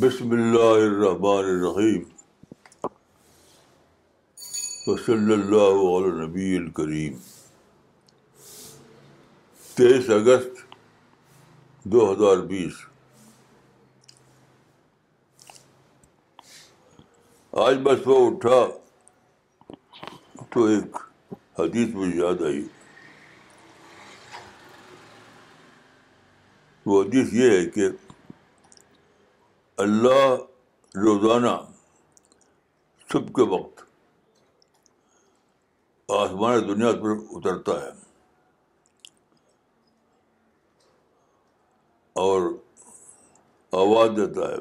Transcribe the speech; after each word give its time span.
بسم 0.00 0.30
اللہ 0.30 0.74
الرحمن 0.78 1.44
الرحیم 1.44 2.02
وصلی 4.86 5.32
اللہ 5.32 5.80
علیہ 5.86 6.12
نبی 6.16 6.56
الکریم 6.56 7.16
تیئیس 9.62 10.10
اگست 10.10 10.60
دو 11.84 12.10
ہزار 12.12 12.42
بیس 12.46 12.84
آج 17.52 17.78
بس 17.82 18.06
وہ 18.06 18.18
اٹھا 18.26 18.60
تو 20.50 20.64
ایک 20.64 20.96
حدیث 21.58 21.94
مجھے 21.94 22.18
یاد 22.26 22.42
آئی۔ 22.42 22.68
وہ 26.86 27.02
حدیث 27.02 27.32
یہ 27.32 27.50
ہے 27.50 27.66
کہ 27.66 27.88
اللہ 29.76 30.36
روزانہ 30.94 31.56
صبح 33.12 33.32
کے 33.36 33.42
وقت 33.42 33.82
آسمان 36.08 36.68
دنیا 36.68 36.92
پر 36.92 37.10
اترتا 37.30 37.82
ہے 37.82 37.90
اور 42.12 42.42
آواز 43.72 44.10
دیتا 44.16 44.48
ہے۔ 44.48 44.56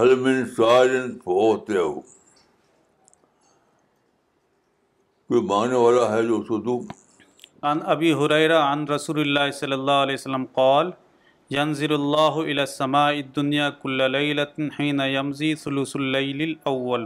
حل 0.00 0.14
من 0.14 0.44
سائلن 0.56 1.10
ہوتے 1.16 1.76
ہو 1.76 2.19
کوئی 5.30 5.42
ماننے 5.46 5.76
والا 5.76 6.06
ہے 6.12 6.22
جو 6.26 6.36
اس 6.40 6.48
کو 6.48 6.56
دوں 6.60 6.78
عن 7.70 7.80
ابی 7.92 8.12
حریرہ 8.20 8.56
عن 8.60 8.82
رسول 8.88 9.20
اللہ 9.20 9.50
صلی 9.58 9.72
اللہ 9.72 9.98
علیہ 10.04 10.14
وسلم 10.14 10.44
قال 10.54 10.90
ينزل 11.50 11.92
الله 11.94 12.40
الى 12.42 12.62
السماء 12.62 13.12
الدنيا 13.18 13.68
كل 13.82 14.10
ليلة 14.10 14.66
حين 14.76 15.00
يمضي 15.00 15.50
ثلث 15.56 15.92
الليل 15.96 16.42
الأول 16.42 17.04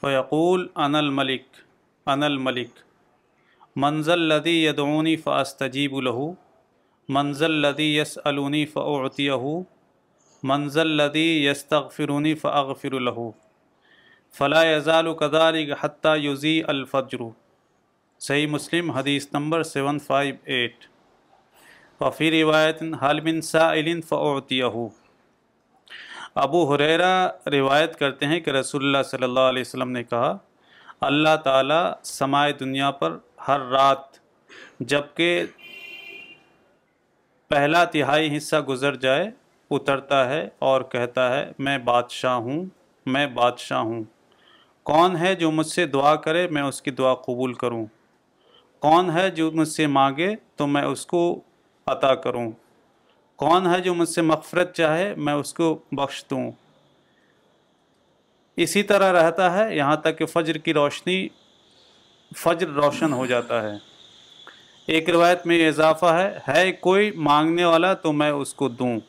فيقول 0.00 0.64
أنا 0.78 1.00
الملك 1.00 1.60
أنا 2.06 2.26
الملك 2.26 2.80
من 3.76 4.00
ذا 4.00 4.14
الذي 4.14 4.56
يدعوني 4.64 5.16
فأستجيب 5.18 5.98
له 6.08 6.34
من 7.08 7.32
ذا 7.32 7.46
الذي 7.46 7.90
يسألني 7.96 8.64
فأعطيه 8.68 9.44
من 10.42 10.66
ذا 10.68 10.82
الذي 10.82 11.28
يستغفرني 11.44 12.34
فأغفر 12.36 12.98
له 12.98 13.32
فلا 14.34 14.62
يزال 14.64 15.12
كذلك 15.12 15.78
حتى 15.80 16.14
يزيء 16.16 16.64
الفجر. 16.68 17.22
صحیح 18.20 18.46
مسلم، 18.46 18.90
حدیث 18.90 19.26
نمبر 19.32 19.62
758 19.62 20.86
وفی 22.00 22.30
روایت، 22.30 22.82
حال 23.00 23.20
من 23.20 23.40
سائل 23.40 24.00
فعتیہ 24.00 24.64
ابو 26.36 26.62
حریرہ 26.74 27.14
روایت 27.52 27.98
کرتے 27.98 28.26
ہیں 28.26 28.38
کہ 28.40 28.50
رسول 28.50 28.84
اللہ 28.84 29.02
صلی 29.10 29.24
اللہ 29.24 29.48
علیہ 29.48 29.60
وسلم 29.60 29.90
نے 29.90 30.02
کہا، 30.04 30.36
اللہ 31.00 31.36
تعالیٰ 31.44 31.84
سمائے 32.02 32.52
دنیا 32.52 32.90
پر 32.90 33.16
ہر 33.48 33.60
رات 33.70 34.18
جبکہ 34.80 35.44
پہلا 37.50 37.84
تہائی 37.84 38.36
حصہ 38.36 38.60
گزر 38.68 38.94
جائے، 38.96 39.30
اترتا 39.70 40.28
ہے 40.28 40.48
اور 40.58 40.82
کہتا 40.92 41.28
ہے، 41.36 41.44
میں 41.58 41.78
بادشاہ 41.84 42.34
ہوں، 42.46 42.64
میں 43.06 43.26
بادشاہ 43.26 43.78
ہوں۔ 43.80 44.02
کون 44.90 45.16
ہے 45.16 45.34
جو 45.34 45.50
مجھ 45.50 45.66
سے 45.66 45.86
دعا 45.86 46.16
کرے 46.16 46.46
میں 46.46 46.62
اس 46.62 46.82
کی 46.82 46.90
دعا 46.90 47.14
قبول 47.14 47.54
کروں؟ 47.54 47.86
کون 48.78 49.10
ہے 49.10 49.30
جو 49.30 49.50
مجھ 49.50 49.68
سے 49.68 49.86
مانگے 49.86 50.34
تو 50.56 50.66
میں 50.66 50.82
اس 50.82 51.06
کو 51.06 51.40
عطا 51.86 52.14
کروں؟ 52.14 52.52
کون 53.36 53.74
ہے 53.74 53.80
جو 53.80 53.94
مجھ 53.94 54.08
سے 54.08 54.22
مغفرت 54.22 54.76
چاہے 54.76 55.14
میں 55.14 55.32
اس 55.32 55.54
کو 55.54 55.78
بخش 55.92 56.24
دوں؟ 56.30 56.50
اسی 58.56 58.82
طرح 58.82 59.22
رہتا 59.22 59.58
ہے 59.58 59.76
یہاں 59.76 59.96
تک 59.96 60.18
کہ 60.18 60.26
فجر 60.26 60.54
کی 60.54 60.74
روشنی، 60.74 61.28
فجر 62.36 62.68
روشن 62.68 63.12
ہو 63.12 63.26
جاتا 63.26 63.62
ہے۔ 63.62 63.74
ایک 64.86 65.10
روایت 65.10 65.46
میں 65.46 65.68
اضافہ 65.68 66.06
ہے 66.06 66.38
ہے 66.48 66.72
کوئی 66.72 67.10
مانگنے 67.10 67.64
والا 67.64 67.94
تو 67.94 68.12
میں 68.12 68.30
اس 68.30 68.54
کو 68.54 68.68
دوں۔ 68.68 69.00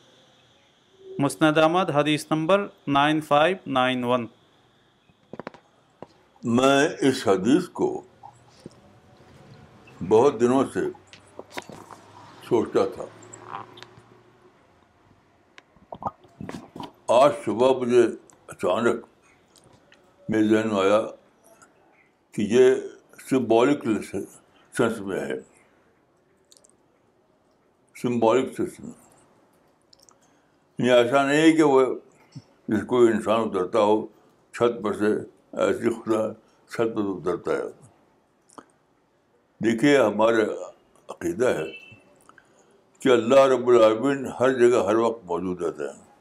مسند 1.18 1.58
احمد، 1.58 1.90
حدیث 1.90 2.26
number 2.30 2.66
nine 2.88 3.20
five 3.20 3.56
nine 3.66 4.04
one. 4.04 4.26
میں 6.44 6.88
اس 7.00 7.28
حدیث 7.28 7.68
کو 7.68 8.02
بہت 10.08 10.40
دنوں 10.40 10.64
سے 10.74 10.80
سوچتا 12.48 12.80
تھا۔ 12.94 13.04
آج 17.06 17.32
صبح 17.44 17.78
مجھے 17.78 18.02
اچانک 18.46 19.06
میرے 20.28 20.48
ذہن 20.48 20.68
میں 20.68 20.80
آیا 20.80 21.00
کہ 22.32 22.42
یہ 22.42 22.74
سمبولک 23.30 23.84
سینس 24.76 25.00
میں 25.00 25.20
ہے۔ 25.20 25.34
سمبولک 28.02 28.56
سینس 28.56 28.80
میں۔ 28.80 28.92
یہ 30.78 30.92
ایسا 30.92 31.26
نہیں 31.26 31.42
ہے 31.42 31.52
کہ 31.52 31.62
وہ 31.62 31.94
جس 32.68 32.86
کوئی 32.86 33.12
انسان 33.12 33.40
اترتا 33.40 33.78
ہو 33.78 34.06
چھت 34.52 34.82
پر 34.82 34.92
سے 34.92 35.31
ایسی 35.52 35.90
خدا 35.90 36.34
چھت 36.68 36.96
اترتا 36.96 37.52
ہے۔ 37.52 37.62
دیکھیے 39.64 39.98
ہمارا 39.98 40.70
عقیدہ 41.08 41.46
ہے 41.46 41.64
کہ 42.98 43.08
اللہ 43.08 43.40
رب 43.40 43.68
العالمین 43.68 44.26
ہر 44.40 44.52
جگہ 44.52 44.78
ہر 44.78 44.94
وقت 44.94 45.24
موجود 45.24 45.62
رہتا 45.62 45.94
ہے۔ 45.94 46.12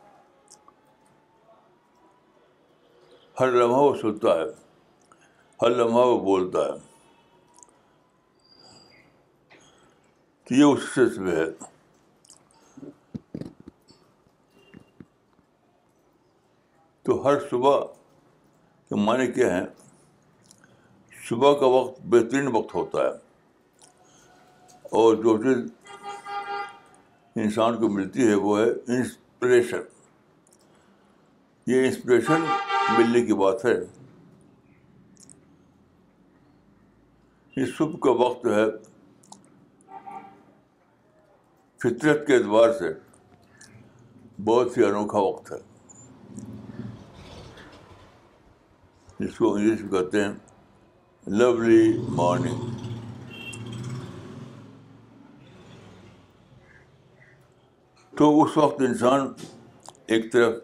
ہر 3.40 3.48
لمحہ 3.48 3.78
وہ 3.78 3.96
سنتا 4.02 4.36
ہے، 4.36 4.46
ہر 5.62 5.70
لمحہ 5.70 6.06
وہ 6.06 6.20
بولتا 6.20 6.60
ہے۔ 6.60 6.92
تو 10.44 10.56
یہ 10.56 10.64
اس 10.64 10.84
سے 10.84 11.22
میں 11.22 11.36
ہے۔ 11.36 11.46
تو 17.04 17.28
ہر 17.28 17.50
صبح 17.50 17.82
کے 18.92 18.96
معنی 18.96 19.28
کیا 19.28 19.58
ہیں 19.58 19.66
صبح 21.30 21.60
کا 21.60 21.66
وقت 21.66 22.02
بہترین 22.02 22.48
وقت 22.48 22.76
ہوتا 22.76 23.02
ہے 23.02 23.10
اور 24.84 25.16
جو 25.16 25.38
چیز 25.38 25.72
انسان 27.36 27.78
کو 27.78 27.90
ملتی 27.90 28.28
ہے 28.28 28.36
وہ 28.36 28.60
ہے 28.60 28.98
انسپریشن 28.98 29.78
یہ 31.68 31.86
انسپریشن 31.86 32.42
ملنے 32.98 33.26
کی 33.26 33.34
بات 33.34 33.66
ہے۔ 33.66 33.74
یہ 37.56 37.66
صبح 37.78 37.98
کا 38.00 38.12
وقت 38.12 38.46
ہے 38.46 38.66
فطرت 41.78 42.28
کے 42.28 42.36
اعتبار 42.36 42.74
سے 42.74 42.94
بہت 44.44 44.78
ہی 44.78 44.84
انوکھا 44.84 45.20
وقت 45.20 45.52
ہے۔ 45.52 45.71
جس 49.22 49.38
کو 49.38 49.54
انگلش 49.54 49.82
میں 49.82 49.92
کہتے 49.92 50.24
ہیں 50.24 50.32
لولی 51.28 51.98
مارننگ 52.10 52.60
تو 58.14 58.44
اس 58.44 58.58
وقت 58.58 58.82
انسان 58.82 59.28
ایک 60.06 60.32
طرف 60.34 60.56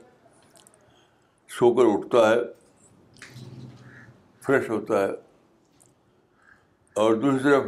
سو 1.49 1.73
کر 1.73 1.85
اٹھتا 1.93 2.29
ہے 2.29 2.39
فریش 4.41 4.69
ہوتا 4.69 5.01
ہے، 5.01 5.11
اور 6.95 7.15
دوسری 7.15 7.43
طرف 7.43 7.65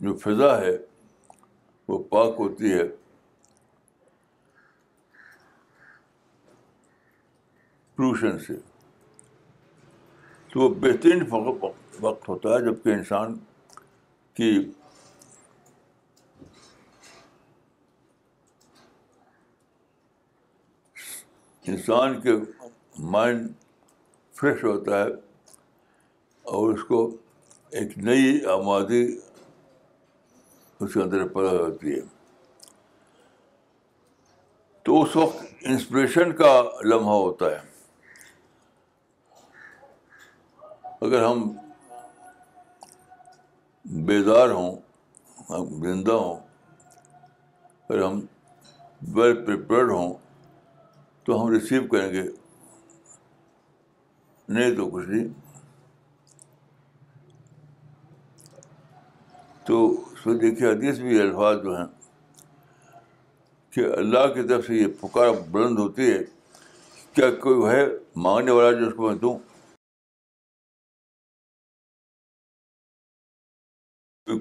جو 0.00 0.14
فضا 0.16 0.52
ہے 0.60 0.76
وہ 1.88 2.02
پاک 2.10 2.34
ہوتی 2.38 2.72
ہے۔ 2.72 2.86
پولوشن 8.00 8.38
سے۔ 8.38 8.52
تو 10.48 10.60
وہ 10.60 10.74
بہترین 10.74 11.24
وقت 12.00 12.28
ہوتا 12.28 12.48
ہے 12.48 12.64
جبکہ 12.64 12.88
انسان 12.88 13.38
کی 14.34 14.72
انسان 21.66 22.20
کے 22.20 22.32
مائنڈ 22.98 23.52
فریش 24.32 24.64
ہوتا 24.64 24.98
ہے 24.98 25.08
اور 26.42 26.74
اس 26.74 26.84
کو 26.84 27.16
ایک 27.70 27.98
نئی 27.98 28.44
آمادی 28.44 29.18
اس 30.80 30.94
کے 30.94 31.00
اندر 31.00 31.28
پیدا 31.28 31.50
ہوتی 31.50 31.92
ہے۔ 31.92 32.00
تو 34.82 35.02
اس 35.02 35.16
وقت 35.16 35.36
انسپریشن 35.60 36.36
کا 36.36 36.62
لمحہ 36.84 37.12
ہوتا 37.12 37.50
ہے۔ 37.50 37.69
اگر 41.00 41.24
ہم 41.24 41.48
بیدار 43.84 44.48
ہوں، 44.48 44.76
ہم 45.50 45.64
زندہ 45.66 46.12
ہوں، 46.12 46.40
اگر 47.88 48.02
ہم 48.02 48.20
ویل 49.14 49.46
پریپیئرڈ 49.46 49.90
ہوں، 49.90 50.14
تو 51.24 51.42
ہم 51.42 51.50
ریسیو 51.50 51.86
کریں 51.86 52.12
گے۔ 52.12 52.22
نہیں 54.48 54.76
تو 54.76 54.90
کچھ 54.90 55.08
نہیں۔ 55.08 55.28
تو 59.64 60.04
اس 60.12 60.26
میں 60.26 60.34
دیکھیے، 60.34 60.68
حدیث 60.68 60.98
بھی 60.98 61.20
الفاظ 61.20 61.62
جو 61.62 61.76
ہیں 61.76 61.86
کہ 63.70 63.80
اللہ 63.80 64.26
کی 64.34 64.42
طرف 64.42 64.66
سے 64.66 64.74
یہ 64.74 64.86
پکار 65.00 65.28
بلند 65.50 65.78
ہوتی 65.78 66.10
ہے، 66.10 66.18
کیا 67.14 67.30
کوئی 67.30 67.74
ہے 67.74 67.86
مانگنے 68.16 68.50
والا 68.50 68.78
جو 68.78 68.88
اس 68.88 68.94
کو 68.96 69.08
میں 69.08 69.18
دوں؟ 69.18 69.38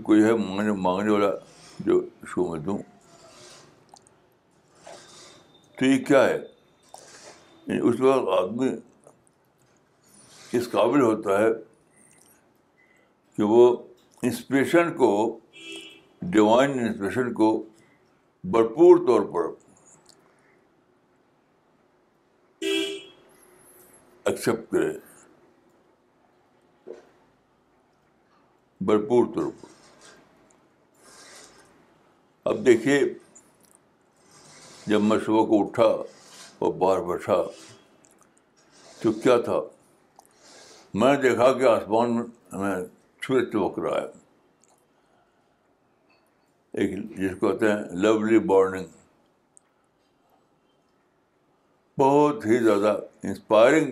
کوئی 0.09 0.23
ہے 0.23 0.33
مانگنے 0.33 0.71
مانگنے 0.71 1.11
والا 1.11 1.29
جو 1.79 2.01
اس 2.21 2.33
کو 2.33 2.51
میں 2.51 2.59
دوں۔ 2.59 2.77
تو 5.75 5.85
یہ 5.85 6.05
کیا 6.05 6.25
ہے؟ 6.25 6.37
یعنی 7.67 7.89
اس 7.89 7.99
وقت 7.99 8.43
آدمی 8.43 8.69
اس 10.51 10.71
قابل 10.71 11.01
ہوتا 11.01 11.37
ہے 11.37 11.47
کہ 13.37 13.43
وہ 13.43 13.77
انسپریشن 14.23 14.97
کو 14.97 15.39
ڈیوائن 16.21 16.71
انسپریشن 16.71 17.33
کو 17.33 17.65
بھرپور 18.43 18.97
طور 18.97 19.21
پر 19.21 19.63
ایکسیپٹ 24.25 24.71
کرے۔ 24.71 24.97
بھرپور 28.81 29.25
طور 29.35 29.51
پر۔ 29.61 29.78
اب 32.49 32.65
دیکھیے، 32.65 32.99
جب 34.87 35.01
میں 35.01 35.17
صبح 35.25 35.45
کو 35.45 35.63
اٹھا 35.63 35.89
اور 36.59 36.73
باہر 36.73 37.01
بیٹھا 37.01 37.35
تو 39.01 39.11
کیا 39.23 39.35
تھا؟ 39.41 39.57
میں 40.93 41.15
نے 41.15 41.21
دیکھا 41.21 41.51
کہ 41.53 41.63
آسمان 41.63 42.15
میں 42.51 42.75
سورج 43.21 43.51
چمک 43.51 43.79
رہا 43.79 44.01
ہے۔ 44.01 44.07
ایک 46.73 47.17
جس 47.17 47.31
کو 47.39 47.51
کہتے 47.51 47.71
ہیں 47.71 47.83
لولی 47.91 48.39
بارننگ 48.39 48.87
بہت 51.97 52.45
ہی 52.45 52.57
زیادہ 52.63 52.99
انسپائرنگ 53.23 53.91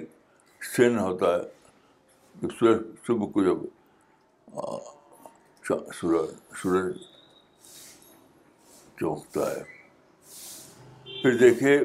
سین 0.75 0.99
ہوتا 0.99 1.35
ہے۔ 1.35 2.47
سورج 2.59 2.81
صبح 3.07 3.27
کو 3.33 3.43
جب 3.43 3.59
سورج 5.99 6.29
سورج 6.61 6.97
چمکتا 8.99 9.51
ہے۔ 9.51 9.63
پھر 11.21 11.37
دیکھیے 11.37 11.79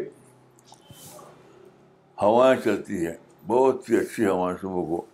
ہوائیں 2.23 2.61
چلتی 2.61 3.07
ہیں 3.07 3.15
بہت 3.47 3.91
ہی 3.91 3.97
اچھی 3.97 4.27
ہوائیں 4.27 4.59
صبح 4.61 4.73
کو 4.73 5.07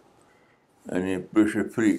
یعنی 0.86 1.22
پریشر 1.22 1.68
فری۔ 1.68 1.98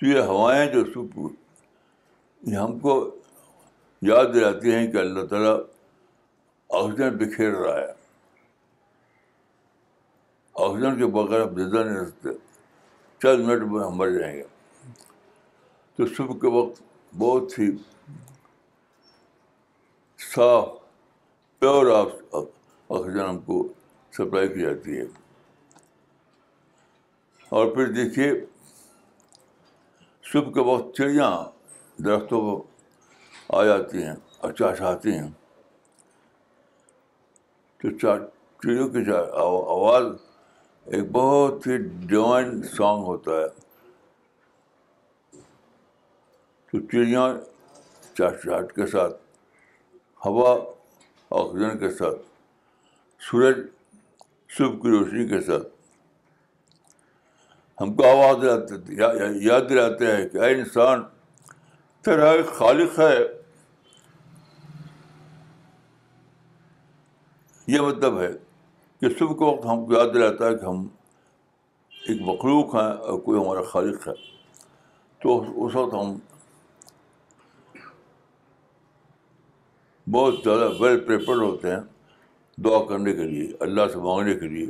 تو 0.00 0.06
یہ 0.06 0.20
ہوائیں 0.20 0.72
جو 0.72 0.84
صبح 0.94 1.22
یہ 2.42 2.56
ہم 2.56 2.78
کو 2.78 3.14
یاد 4.02 4.24
دلاتی 4.34 4.74
ہیں 4.74 4.92
کہ 4.92 4.96
اللہ 4.96 5.24
تعالیٰ 5.24 5.56
آکسیجن 6.68 7.16
بکھیر 7.16 7.52
رہا 7.52 7.80
ہے۔ 7.80 7.92
آکسیجن 10.54 10.98
کے 10.98 11.06
بغیر 11.06 11.42
ہم 11.42 11.54
زندہ 11.54 11.84
نہیں 11.84 11.96
رہ 11.96 12.04
سکتے۔ 12.04 12.28
چند 13.22 13.44
منٹ 13.44 13.62
میں 13.62 13.86
ہم 13.86 13.96
مر 13.96 14.10
جائیں 14.10 14.36
گے۔ 14.36 14.57
تو 15.98 16.06
صبح 16.06 16.34
کے 16.34 16.46
وقت 16.46 16.82
بہت 17.18 17.58
ہی 17.58 17.66
صاف، 20.34 20.68
پیور 21.58 21.86
آکسیجن 21.90 23.20
ہم 23.20 23.38
کو 23.38 23.68
سپلائی 24.12 24.48
کی 24.48 24.60
جاتی 24.60 24.98
ہے۔ 24.98 25.02
اور 27.48 27.66
پھر 27.66 27.86
دیکھیے، 27.86 28.46
صبح 30.32 30.52
کے 30.52 30.60
وقت 30.60 30.96
چڑیاں 30.96 31.44
درختوں 32.02 32.40
کو 32.40 32.64
آ 33.48 33.64
جاتی 33.64 34.02
ہیں 34.02 34.14
اور 34.38 34.52
چہچہاتی 34.52 35.12
ہیں۔ 35.12 35.30
تو 37.78 37.98
چڑیوں 37.98 38.88
کی 38.88 39.12
آواز 39.34 40.06
ایک 40.84 41.04
بہت 41.12 41.66
ہی 41.66 41.76
ڈیوائن 42.06 42.62
سانگ 42.62 43.02
ہوتا 43.02 43.30
ہے۔ 43.30 43.67
تو 46.70 46.80
چڑیاں 46.80 47.34
چہچہٹ 48.14 48.72
کے 48.72 48.86
ساتھ، 48.86 49.14
ہوا، 50.26 50.50
آکسیجن 51.30 51.78
کے 51.78 51.90
ساتھ، 51.90 52.16
سورج 53.20 53.58
صبح 54.48 54.82
کی 54.82 54.88
روشنی 54.88 55.28
کے 55.28 55.40
ساتھ۔ 55.40 55.68
ہم 57.80 57.94
کو 57.94 58.04
آواز 58.04 58.44
یاد 59.40 59.60
دلاتے 59.70 60.16
ہیں 60.16 60.28
کہ 60.28 60.38
اے 60.38 60.54
انسان، 60.54 61.02
تیرا 62.02 62.30
ایک 62.30 62.46
خالق 62.46 63.00
ہے۔ 63.00 63.18
یہ 67.66 67.80
مطلب 67.80 68.20
ہے 68.20 68.32
کہ 69.00 69.08
صبح 69.18 69.32
کے 69.32 69.44
وقت 69.44 69.66
ہم 69.66 69.86
کو 69.86 69.92
یاد 69.92 70.14
دلاتا 70.14 70.46
ہے 70.46 70.54
کہ 70.54 70.64
ہم 70.64 70.86
ایک 72.08 72.20
مخلوق 72.20 72.74
ہیں 72.74 72.92
اور 72.92 73.20
کوئی 73.20 73.40
ہمارا 73.40 73.62
خالق 73.62 74.08
ہے۔ 74.08 74.12
تو 75.22 75.40
اس 75.66 75.74
وقت 75.74 75.94
ہم 75.94 76.18
بہت 80.10 80.34
زیادہ 80.44 80.70
ویل 80.80 81.00
پریپرڈ 81.00 81.38
ہوتے 81.38 81.70
ہیں 81.70 81.80
دعا 82.56 82.84
کرنے 82.84 83.12
کے 83.12 83.22
لیے، 83.22 83.52
اللہ 83.60 83.82
سے 83.92 83.98
مانگنے 83.98 84.34
کے 84.34 84.48
لیے۔ 84.48 84.66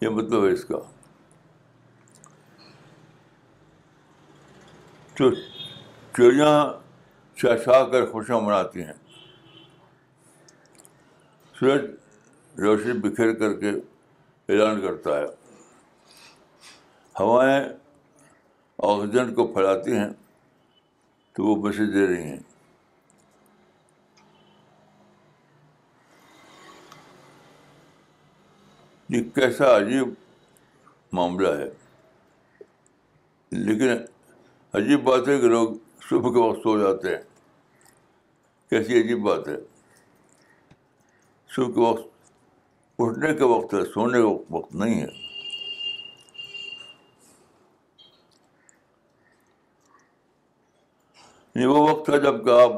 یہ 0.00 0.08
مطلب 0.08 0.46
ہے 0.46 0.52
اس 0.52 0.64
کا۔ 0.64 0.76
تو 5.14 5.34
چڑیاں 6.16 6.72
چہچا 7.36 7.84
کر 7.84 8.06
خوشیاں 8.06 8.40
مناتی 8.40 8.82
ہیں۔ 8.82 8.92
سورج 11.60 11.84
روشنی 12.58 12.92
بکھیر 12.92 13.34
کر 13.34 13.52
کے 13.52 13.70
اعلان 14.48 14.80
کرتا 14.80 15.18
ہے۔ 15.18 15.24
ہوائیں 17.20 17.64
آکسیجن 18.78 19.34
کو 19.34 19.46
پھیلاتی 19.46 19.92
ہیں 19.92 20.08
تو 21.32 21.44
وہ 21.44 21.62
میسیج 21.62 21.94
دے 21.94 22.06
رہی 22.06 22.22
ہیں۔ 22.22 22.55
یہ 29.08 29.22
کیسا 29.34 29.76
عجیب 29.76 30.14
معاملہ 31.12 31.48
ہے۔ 31.48 31.70
لیکن 33.50 33.88
عجیب 34.72 35.02
بات 35.02 35.28
ہے 35.28 35.38
کہ 35.38 35.48
لوگ 35.48 35.68
صبح 36.10 36.32
کے 36.32 36.38
وقت 36.38 36.58
سو 36.58 36.80
جاتے 36.80 37.16
ہیں۔ 37.16 37.22
کیسی 38.70 39.00
عجیب 39.00 39.18
بات 39.18 39.48
ہے۔ 39.48 39.56
صبح 41.48 41.66
کے 41.66 41.80
وقت 41.80 42.06
اٹھنے 42.98 43.34
کے 43.34 43.44
وقت 43.44 43.74
ہے، 43.74 43.84
سونے 43.84 44.18
کا 44.18 44.54
وقت 44.54 44.74
نہیں 44.74 45.00
ہے۔ 45.00 45.26
یہ 51.54 51.66
وہ 51.66 51.90
وقت 51.90 52.10
ہے 52.10 52.20
جبکہ 52.20 52.50
آپ 52.50 52.70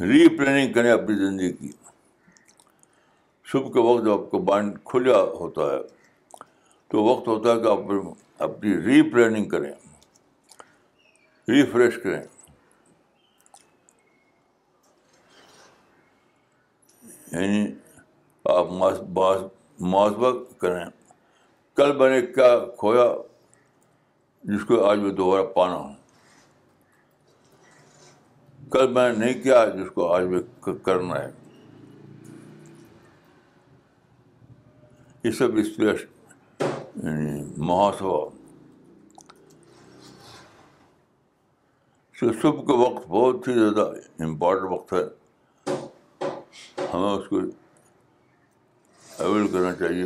ری 0.00 0.38
پلاننگ 0.38 0.72
کریں 0.72 0.90
اپنی 0.90 1.16
زندگی 1.16 1.52
کی۔ 1.52 1.89
صبح 3.52 3.72
کے 3.72 3.80
وقت 3.80 4.04
جب 4.04 4.12
آپ 4.12 4.30
کا 4.30 4.38
مائنڈ 4.38 4.78
کھلا 4.84 5.22
ہوتا 5.22 5.62
ہے، 5.62 5.78
تو 6.88 7.02
وقت 7.02 7.28
ہوتا 7.28 7.50
ہے 7.50 7.60
کہ 7.60 7.68
آپ 7.68 7.78
اپنی 8.38 8.74
ری 8.74 9.10
پلاننگ 9.10 9.48
کریں، 9.48 9.72
ریفریش 11.48 11.98
کریں۔ 12.02 12.22
یعنی 17.32 17.66
آپ 18.44 18.66
محاسبہ 19.78 20.32
کریں۔ 20.58 20.84
کل 21.74 21.96
میں 21.96 22.20
نے 22.20 22.26
کیا 22.26 22.58
کھویا 22.78 23.14
جس 24.42 24.64
کو 24.64 24.84
آج 24.84 24.98
میں 24.98 25.10
دوبارہ 25.10 25.42
پانا 25.42 25.74
ہوں۔ 25.74 25.94
کل 28.70 28.92
میں 28.92 29.12
نے 29.12 29.26
نہیں 29.26 29.42
کیا 29.42 29.64
جس 29.64 29.90
کو 29.90 30.12
آج 30.12 30.24
میں 30.24 30.68
کرنا 30.84 31.18
ہے۔ 31.18 31.49
یہ 35.24 35.30
سب 35.30 35.58
یعنی 35.58 37.42
محاسبہ 37.56 38.28
تو 42.20 42.32
صبح 42.42 42.64
کا 42.64 42.72
وقت 42.72 43.06
بہت 43.06 43.48
ہی 43.48 43.52
زیادہ 43.52 43.92
امپورٹنٹ 44.18 44.70
وقت 44.70 44.92
ہے۔ 44.92 45.04
ہمیں 46.92 47.10
اس 47.10 47.28
کو 47.28 47.36
اویل 49.22 49.48
کرنا 49.48 49.74
چاہیے۔ 49.74 50.04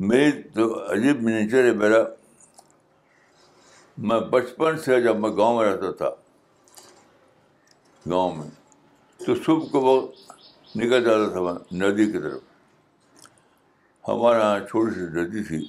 میری 0.00 0.42
تو 0.42 0.92
عجیب 0.92 1.20
نیچر 1.20 1.64
ہے 1.64 1.72
میرا۔ 1.72 2.04
میں 3.98 4.20
بچپن 4.20 4.78
سے 4.78 5.02
جب 5.02 5.16
میں 5.16 5.30
گاؤں 5.30 5.56
میں 5.56 5.66
رہتا 5.66 5.90
تھا، 5.90 6.10
گاؤں 8.10 8.36
میں، 8.36 8.50
تو 9.26 9.34
صبح 9.34 9.66
کو 9.72 9.80
وقت 9.80 10.37
نکل 10.76 11.04
جاتا 11.04 11.32
تھا 11.32 11.40
میں 11.40 11.54
ندی 11.72 12.12
کی 12.12 12.18
طرف۔ 12.18 12.42
ہمارے 14.08 14.38
یہاں 14.38 14.58
چھوٹی 14.60 14.94
سی 14.94 15.00
ندی 15.00 15.42
تھی، 15.44 15.66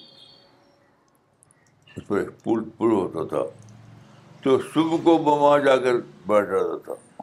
اس 1.96 2.08
پر 2.08 2.18
ایک 2.18 2.44
پل 2.44 2.70
پل 2.78 2.92
ہوتا 2.92 3.24
تھا۔ 3.28 3.44
تو 4.44 4.60
صبح 4.60 4.98
کو 5.04 5.18
میں 5.18 5.38
وہاں 5.38 5.60
جا 5.60 5.78
کر 5.78 5.96
بیٹھ 6.28 6.50
جاتا 6.50 6.78
تھا۔ 6.86 7.22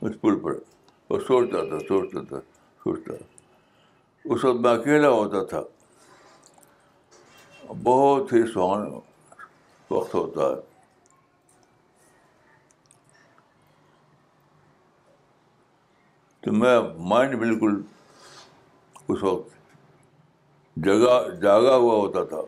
اس 0.00 0.20
پل 0.20 0.38
پر، 0.40 0.52
اور 1.08 1.20
سوچتا 1.20 1.64
تھا 1.68 1.78
سوچتا 1.88 2.20
تھا، 2.28 2.40
سوچتا 2.84 3.12
اس 4.24 4.44
وقت 4.44 4.60
میں 4.60 4.70
اکیلا 4.70 5.08
ہوتا 5.08 5.44
تھا۔ 5.44 5.62
بہت 7.82 8.32
ہی 8.32 8.42
سہانا 8.54 8.98
وقت 9.94 10.14
ہوتا 10.14 10.42
ہے۔ 10.42 10.77
تو 16.48 16.54
میں 16.54 16.80
مائنڈ 16.98 17.34
بالکل 17.34 17.80
اس 19.08 19.22
وقت 19.22 19.48
جگہ، 20.76 21.40
جاگا 21.42 21.74
ہوا 21.76 21.94
ہوتا 21.94 22.24
تھا۔ 22.24 22.40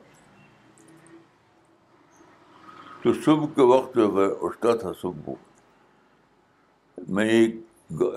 تو 3.02 3.12
صبح 3.24 3.46
کے 3.54 3.62
وقت 3.62 3.96
جو 3.96 4.10
میں 4.12 4.28
اٹھتا 4.40 4.74
تھا 4.76 4.92
صبح، 5.00 5.32
میں 7.08 7.28
ایک 7.30 7.56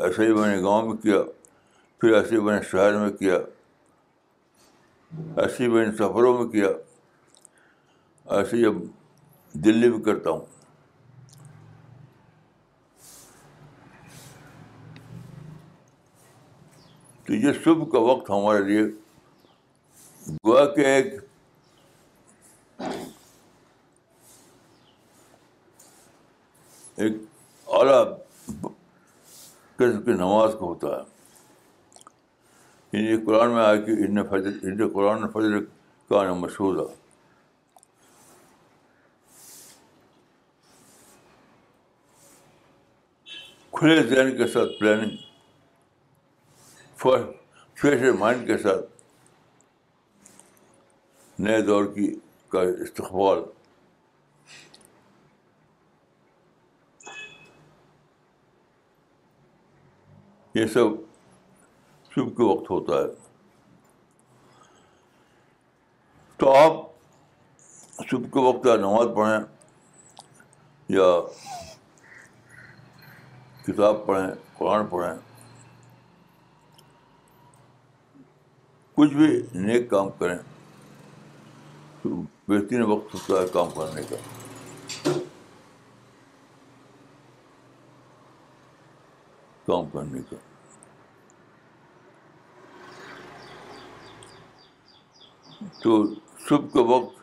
ایسے 0.02 0.28
ہی 0.28 0.34
میں 0.34 0.56
نے 0.56 0.63
گاؤں 0.63 0.88
میں 0.88 0.98
کیا، 0.98 1.22
پھر 2.00 2.13
ایسے 2.13 2.36
ہی 2.36 2.42
میں 2.42 2.56
نے 2.56 2.62
شہر 2.62 2.98
میں 2.98 3.10
کیا 3.10 3.36
ایسے 5.36 5.63
ہی 5.63 5.70
میں 5.70 5.86
نے 5.86 5.92
سفروں 5.92 6.38
میں 6.38 6.52
کیا 6.52 6.68
ایسے 8.25 8.58
ہی 8.58 8.66
اب 8.66 8.75
دلی 9.54 9.90
میں 9.90 10.00
کرتا 10.00 10.30
ہوں۔ 10.30 10.62
تو 17.25 17.34
یہ 17.34 17.51
صبح 17.63 17.86
کا 17.92 18.00
وقت 18.00 18.30
ہمارے 18.30 18.63
لیے 18.63 18.84
گوا 20.46 20.65
کہ 20.75 20.82
ایک 20.82 21.06
ایک 26.96 27.13
اعلیٰ 27.68 28.18
قسم 29.75 30.03
کی 30.03 30.12
نماز 30.12 30.51
کا 30.53 30.65
ہوتا 30.65 30.88
ہے۔ 30.88 31.13
یعنی 32.94 33.25
قرآن 33.25 33.50
میں 33.50 33.63
آیا 33.63 33.75
کہ 33.75 33.92
ان 33.92 34.24
فجر 34.27 34.50
ان 34.63 34.94
قرآن 34.94 35.32
فجر 35.32 35.60
کا 36.10 36.24
نام 36.24 36.38
مشہور 36.39 36.89
ہے۔ 36.89 36.96
کھلے 43.72 44.03
ذہن 44.03 44.38
کے 44.38 44.48
ساتھ 44.48 44.80
پلاننگ 44.80 45.33
فریش 47.04 48.16
مائنڈ 48.20 48.48
کے 48.48 48.58
ساتھ 48.58 48.86
نئے 51.40 51.62
دور 51.62 51.86
کی 51.86 52.20
کا 52.50 52.62
استقبال۔ 52.62 53.40
یہ 60.56 60.66
سب 60.66 60.86
صبح 62.16 62.30
کے 62.30 62.44
وقت 62.44 62.72
ہوتا 62.72 62.94
ہے۔ 62.94 63.28
تو 66.38 66.56
آپ 66.56 66.74
صبح 68.12 68.30
کے 68.34 68.40
وقت 68.40 68.66
یا 68.66 68.76
نماز 68.76 69.08
پڑھیں 69.16 69.40
یا 70.90 71.22
کتاب 73.68 74.06
پڑھیں، 74.06 74.28
قرآن 74.58 74.88
پڑھیں 74.88 75.33
کچھ 78.96 79.14
بھی 79.14 79.42
نیک 79.54 79.90
کام 79.90 80.08
کریں، 80.20 80.38
تو 82.02 82.10
بہترین 82.48 82.82
وقت 82.82 83.14
ہوتا 83.14 83.42
ہے 83.42 83.48
کام 83.54 83.70
کرنے 83.76 84.02
کا۔ 84.10 84.16
کام 89.68 89.90
کرنے 89.94 90.22
کا۔ 90.30 90.36
تو 95.84 96.06
صبح 96.50 96.68
کا 96.74 96.82
وقت 96.82 97.20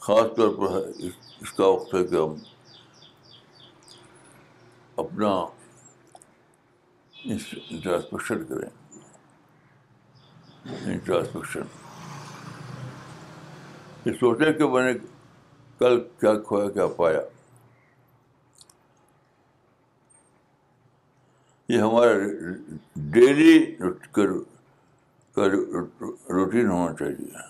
خاص 0.00 0.36
طور 0.36 0.54
پر 0.54 0.76
ہے 0.76 1.06
اس 1.40 1.52
کا 1.52 1.66
وقت 1.66 1.94
ہے 1.94 2.04
کہ 2.04 2.14
ہم 2.14 2.34
اپنا 4.96 5.30
انٹراسپیکشن 7.24 8.44
کریں۔ 8.44 8.79
انٹراسپیکشن 10.64 11.62
یہ 14.06 14.12
سوچیں 14.12 14.52
کہ 14.52 14.66
میں 14.68 14.82
نے 14.82 14.98
کل 15.80 16.00
کیا 16.20 16.32
کھویا 16.38 16.70
کیا 16.70 16.86
پایا 16.86 17.20
یہ 21.68 21.80
ہمارا 21.80 22.12
ڈیلی 23.10 23.58
کا 24.12 25.46
روٹین 26.28 26.70
ہونا 26.70 26.92
چاہیے 26.94 27.48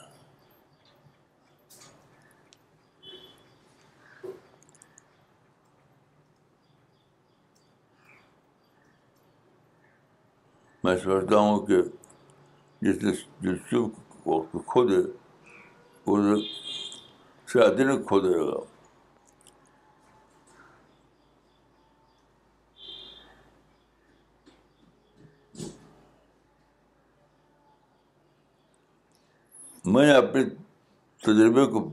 میں 10.85 10.97
سمجھتا 10.97 11.37
ہوں 11.37 11.67
کہ 11.67 11.76
جس 12.82 13.02
نے 13.02 13.12
جس 13.40 13.58
صبح 13.70 14.28
وقت 14.28 14.56
کھو 14.66 14.84
دے 14.88 15.00
وہ 16.06 16.37
شاید 17.49 17.78
دن 17.78 18.02
کھو 18.04 18.20
دے 18.20 18.38
گا 18.38 18.58
میں 29.84 30.06
نے 30.06 30.12
اپنے 30.12 30.44
تجربے 31.22 31.66
کو 31.66 31.88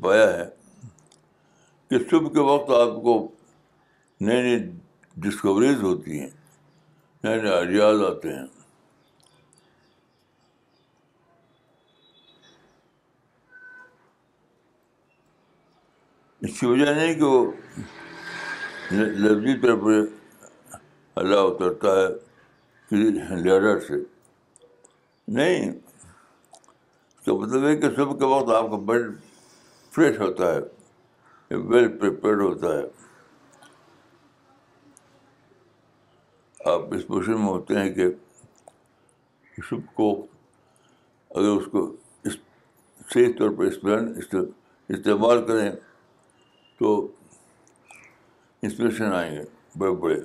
پایا 0.00 0.30
ہے 0.32 0.48
کہ 1.90 1.98
صبح 2.10 2.28
کے 2.28 2.40
وقت 2.44 2.70
آپ 2.80 3.02
کو 3.02 3.16
نئی 4.20 4.42
نئی 4.42 4.58
ڈسکوریز 5.16 5.82
ہوتی 5.82 6.20
ہیں 6.20 6.30
نئے 7.24 7.40
نئے 7.42 7.52
آئیڈیاز 7.52 8.02
آتے 8.04 8.32
ہیں 8.32 8.59
اس 16.40 16.60
کی 16.60 16.66
وجہ 16.66 16.90
نہیں 16.90 17.14
کہ 17.14 17.22
وہ 17.22 17.52
لفظی 18.92 19.54
طور 19.60 19.76
پر 19.78 20.04
اللہ 21.14 21.36
اترتا 21.36 21.92
ہے 22.00 22.08
لیڈر 23.42 23.78
سے۔ 23.80 23.94
نہیں 25.28 25.70
اس 25.70 27.24
کا 27.24 27.32
مطلب 27.34 27.66
ہے 27.66 27.76
کہ 27.76 27.90
صبح 27.96 28.16
کے 28.18 28.24
وقت 28.24 28.54
آپ 28.54 28.70
کا 28.70 28.76
مائنڈ 28.76 29.16
فریش 29.92 30.18
ہوتا 30.18 30.54
ہے، 30.54 30.60
ویل 31.50 31.88
پریپیئرڈ 31.98 32.40
ہوتا 32.40 32.78
ہے۔ 32.78 32.84
آپ 36.72 36.94
اس 36.94 37.06
پوزیشن 37.06 37.38
میں 37.38 37.48
ہوتے 37.48 37.74
ہیں 37.74 37.90
کہ 37.94 38.06
صبح 39.70 39.92
کو 39.94 40.10
اگر 41.30 41.48
اس 41.48 41.66
کو 41.72 41.96
اس 42.24 42.36
صحیح 43.14 43.32
طور 43.38 43.50
پر 43.50 43.64
استعمال 44.88 45.46
کریں 45.46 45.70
تو 46.80 47.08
انسپریشن 48.62 49.12
آئیں 49.12 49.32
گے 49.32 49.42
بڑے 49.78 49.90
بڑے۔ 49.90 50.20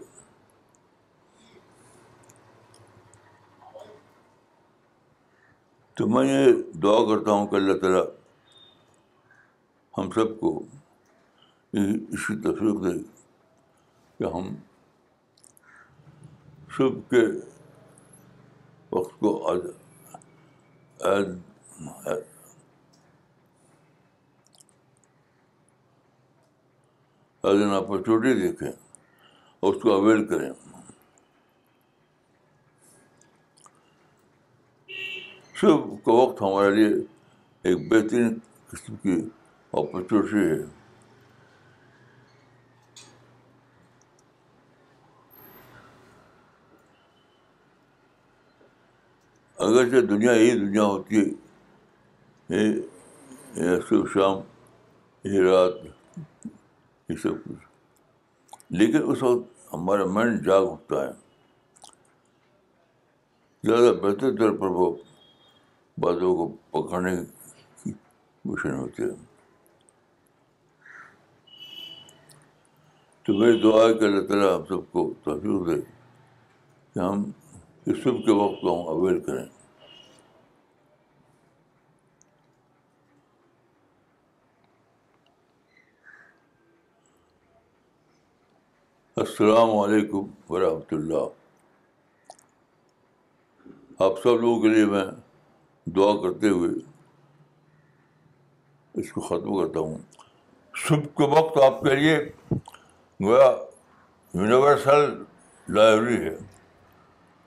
تو 5.94 6.08
میں 6.08 6.26
یہ 6.26 6.54
دعا 6.84 7.00
کرتا 7.00 7.32
ہوں 7.32 7.48
کہ 7.48 7.56
اللہ 7.56 7.78
تعالیٰ 7.78 8.06
ہم 9.98 10.12
سب 10.12 10.40
کو 10.40 10.64
اس 11.74 12.28
کی 12.28 12.42
تفریح 12.42 12.74
دے 12.84 13.04
کہ 14.18 14.24
ہم 14.24 14.56
صبح 16.78 17.00
کے 17.10 17.26
وقت 18.92 19.20
کو 19.20 19.52
ایز 27.46 27.62
این 27.62 27.72
اپرچونیٹی 27.72 28.42
دیکھیں 28.42 28.72
اور 29.60 29.74
اس 29.74 29.82
کو 29.82 29.92
اویل 29.94 30.26
کریں۔ 30.28 30.52
صبح 35.62 35.96
کا 36.06 36.12
وقت 36.12 36.42
ہمارے 36.42 36.72
لیے 36.76 36.90
ایک 37.64 37.78
بہترین 37.92 38.40
قسم 38.70 38.96
کی 38.96 39.16
اپرچونیٹی 39.72 40.50
ہے۔ 40.52 40.64
اگرچہ 49.58 50.06
دنیا 50.06 50.32
یہی 50.32 50.60
دنیا 50.60 50.84
ہوتی 50.84 51.20
ہے 52.50 53.80
صبح 53.90 54.08
شام، 54.14 54.38
یہ 55.24 55.40
رات 55.42 55.74
یہ 57.10 57.16
سب 57.16 57.44
کچھ۔ 57.44 57.68
لیکن 58.70 59.12
اس 59.12 59.24
وقت 59.24 59.74
ہمارا 59.74 60.06
مائنڈ 60.06 60.46
جاگ 60.46 60.66
اٹھتا 60.66 61.08
ہے۔ 61.08 61.12
زیادہ 63.64 63.96
بہتر 63.96 64.32
طور 64.32 64.58
پر 64.58 64.68
وہ 64.68 64.96
باتوں 65.98 66.36
کو 66.36 66.56
پکڑنے 66.72 67.16
کی 67.84 67.92
مشن 68.46 68.76
ہوتی 68.76 69.04
ہے۔ 69.04 69.26
تو 73.24 73.34
میری 73.34 73.62
دعا 73.62 73.88
ہے 73.88 73.94
کہ 73.94 74.04
اللہ 74.04 74.28
تعالیٰ 74.28 74.60
ہم 74.60 74.66
سب 74.66 74.92
کو 74.92 75.14
تحفظ 75.24 75.68
دے 75.68 75.82
کہ 76.94 77.00
ہم 77.00 77.32
اس 77.86 77.98
صبح 78.04 78.22
کے 78.22 78.32
وقت 78.32 78.62
کو 78.62 78.82
ہم 78.82 78.88
اویل 78.88 79.20
کریں۔ 79.20 79.46
السلام 89.18 89.78
علیکم 89.78 90.26
ورحمۃ 90.50 90.88
اللہ۔ 90.92 91.28
آپ 94.00 94.12
سب 94.24 94.30
لوگوں 94.30 94.62
کے 94.62 94.68
لیے 94.68 94.86
میں 94.86 95.06
دعا 95.86 96.22
کرتے 96.22 96.50
ہوئے 96.50 96.70
اس 98.94 99.12
کو 99.12 99.22
ختم 99.22 99.58
کرتا 99.58 99.80
ہوں۔ 99.80 99.98
صبح 100.76 101.00
کے 101.18 101.28
وقت 101.28 101.58
آپ 101.58 101.82
کے 101.82 101.96
لیے 101.96 102.32
گویا 103.24 103.56
یونیورسل 104.34 105.24
لائبریری 105.70 106.24
ہے۔ 106.24 106.38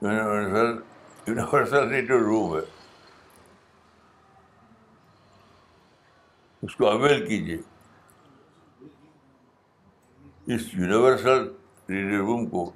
یونیورسل 0.02 0.82
یونیورسل 1.26 1.88
ریٹر 1.88 2.18
روم 2.18 2.56
ہے۔ 2.56 2.62
اس 6.62 6.76
کو 6.76 6.90
اویل 6.90 7.28
کیجیے 7.28 7.58
اس 10.54 10.74
یونیورسل 10.74 11.57
ریڈنگ 11.90 12.20
روم 12.20 12.46
کو، 12.46 12.70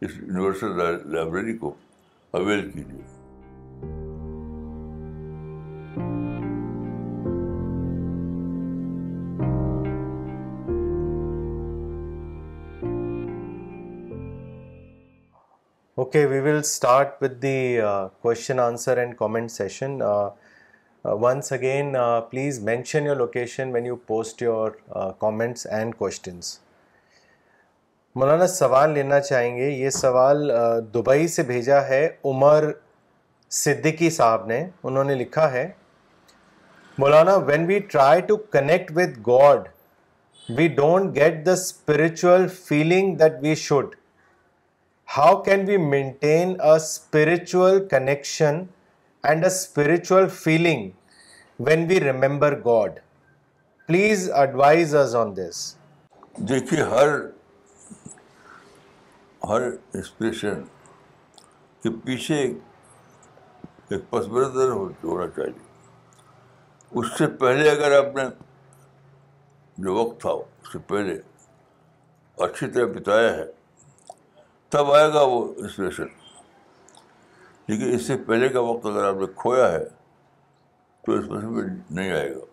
اس 0.00 0.10
یونیورسل 0.16 0.76
لائبریری 1.12 1.56
کو 1.58 1.72
اویل 2.30 2.70
کیجیے۔ 2.70 3.02
Okay 15.94 16.26
we 16.26 16.40
will 16.40 16.58
start 16.58 17.22
with 17.22 17.42
the 17.42 17.78
question 18.22 18.60
answer 18.60 18.98
and 18.98 19.16
comment 19.18 19.50
session 19.50 19.98
once 21.04 21.52
again 21.52 21.96
please 22.30 22.62
mention 22.64 23.06
your 23.06 23.16
location 23.16 23.72
when 23.72 23.86
you 23.86 23.96
post 23.96 24.42
your 24.42 24.70
comments 25.20 25.66
and 25.66 25.94
questions 25.94 26.58
مولانا، 28.14 28.46
سوال 28.46 28.90
لینا 28.90 29.20
چاہیں 29.20 29.56
گے۔ 29.56 29.68
یہ 29.70 29.90
سوال 29.90 30.50
دبئی 30.94 31.28
سے 31.28 31.42
بھیجا 31.42 31.88
ہے۔ 31.88 32.08
عمر 32.24 32.64
صدیقی 33.50 34.10
صاحب 34.10 34.46
نے، 34.46 34.68
انہوں 34.82 35.04
نے 35.04 35.14
لکھا 35.14 35.52
ہے۔ 35.52 35.70
مولانا 36.98 37.34
when 37.36 37.66
we 37.66 37.78
try 37.78 38.20
to 38.20 38.36
connect 38.36 38.90
with 38.96 39.26
God 39.26 39.68
we 40.48 40.68
don't 40.68 41.14
get 41.14 41.46
the 41.46 41.52
spiritual 41.52 42.48
feeling 42.48 43.14
that 43.16 43.32
we 43.42 43.54
should 43.54 43.94
how 45.16 45.42
can 45.42 45.64
we 45.68 45.76
maintain 45.76 46.60
a 46.60 46.70
spiritual 46.70 47.86
connection 47.90 48.62
and 49.22 49.44
a 49.44 49.50
spiritual 49.50 50.28
feeling 50.28 50.90
when 51.58 51.86
we 51.88 52.00
remember 52.00 52.60
God 52.64 52.98
please 53.86 54.30
advise 54.30 54.94
us 54.94 55.14
on 55.16 55.36
this 55.36 55.74
دیکھیے، 56.36 56.82
ہر 56.82 57.08
ہر 59.44 59.62
inspiration 59.94 60.62
کے 61.82 61.90
پیچھے 62.04 62.38
ایک 63.88 64.10
پس 64.10 64.28
منظر 64.28 64.70
ہونا 64.70 65.26
چاہیے۔ 65.28 65.66
اس 66.90 67.06
سے 67.18 67.26
پہلے 67.26 67.70
اگر 67.70 67.96
آپ 67.96 68.16
نے 68.16 68.24
جو 69.78 69.94
وقت 69.94 70.20
تھا، 70.20 70.30
اس 70.30 70.72
سے 70.72 70.78
پہلے 70.78 71.20
اچھی 72.36 72.66
طرح 72.70 72.86
بتایا 72.86 73.32
ہے، 73.32 73.44
تب 74.68 74.92
آئے 74.92 75.08
گا 75.12 75.22
وہ 75.22 75.54
انسپریشن 75.56 76.06
لیکن 77.66 77.94
اس 77.94 78.06
سے 78.06 78.16
پہلے 78.16 78.48
کا 78.48 78.60
وقت 78.60 78.86
اگر 78.86 79.04
آپ 79.04 79.14
نے 79.14 79.26
کھویا 79.36 79.72
ہے، 79.72 79.84
تو 81.04 81.12
اس 81.12 81.26
میں 81.28 81.64
نہیں 81.90 82.12
آئے 82.12 82.34
گا۔ 82.34 82.44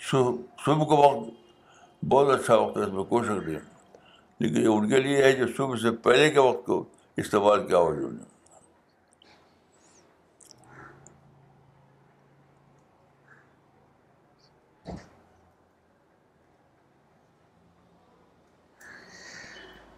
صبح 0.00 0.84
کا 0.84 0.94
وقت 0.94 1.37
بہت 2.02 2.40
اچھا 2.40 2.54
وقت 2.54 2.76
ہے 2.76 2.82
اس 2.82 2.92
میں 2.92 3.04
کوئی 3.04 3.24
شک 3.24 3.48
نہیں 3.48 3.58
لیکن 4.40 4.56
یہ 4.56 4.66
ان 4.66 4.88
کے 4.88 5.00
لیے 5.00 5.22
ہے 5.24 5.32
جو 5.32 5.46
صبح 5.56 5.76
سے 5.76 5.90
پہلے 5.90 6.30
کے 6.30 6.40
وقت 6.40 6.66
کو 6.66 6.84
استعمال 7.16 7.66
کیا 7.66 7.78
ہو 7.78 7.94
جو 7.94 8.08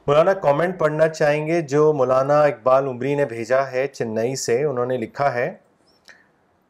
مولانا 0.07 0.33
کامنٹ 0.33 0.79
پڑھنا 0.79 1.09
چاہیں 1.09 1.47
گے 1.47 1.61
جو 1.61 1.93
مولانا 1.93 2.43
اقبال 2.43 2.87
عمری 2.87 3.15
نے 3.15 3.25
بھیجا 3.25 3.71
ہے 3.71 3.87
چنئی 3.87 4.37
سے، 4.37 4.65
انہوں 4.65 4.87
نے 4.87 4.97
لکھا 4.97 5.35
ہے۔ 5.35 5.57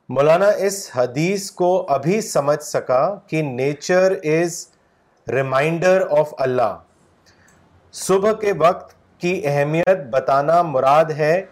مولانا، 0.09 0.49
اس 0.49 0.91
حدیث 0.95 1.51
کو 1.51 1.87
ابھی 1.89 2.21
سمجھ 2.21 2.63
سکا 2.63 3.15
کہ 3.27 3.43
nature 3.43 4.13
is 4.23 4.70
reminder 5.31 6.07
of 6.19 6.35
Allah. 6.39 6.79
صبح 7.93 8.33
کے 8.33 8.53
وقت 8.53 8.95
کی 9.21 9.43
اہمیت 9.45 9.99
بتانا 10.11 10.63
مراد 10.63 11.05
ہے 11.05 11.45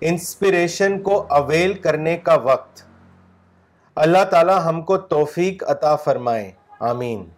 انسپریشن 0.00 1.02
کو 1.02 1.26
اویل 1.28 1.74
کرنے 1.74 2.16
کا 2.16 2.34
وقت۔ 2.34 2.82
اللہ 3.96 4.24
تعالی 4.30 4.52
ہم 4.64 4.82
کو 4.82 4.98
توفیق 4.98 5.62
عطا 5.70 5.96
فرمائے۔ 5.96 6.52
آمین۔ 6.80 7.28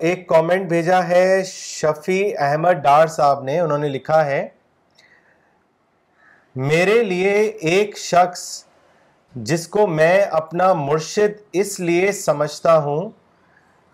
ایک 0.00 0.28
کامنٹ 0.28 0.68
بھیجا 0.68 1.08
ہے 1.08 1.44
شفیع 1.44 2.30
احمد 2.38 2.72
ڈار 2.72 3.06
صاحب 3.06 3.42
نے، 3.42 3.60
انہوں 3.60 3.78
نے 3.78 3.88
لکھا 3.88 4.24
ہے، 4.26 4.48
میرے 6.56 7.02
لیے 7.02 7.32
ایک 7.40 7.98
شخص 7.98 8.64
جس 9.34 9.68
کو 9.68 9.86
میں 9.86 10.22
اپنا 10.22 10.72
مرشد 10.72 11.42
اس 11.52 11.80
لیے 11.80 12.12
سمجھتا 12.12 12.78
ہوں 12.78 13.10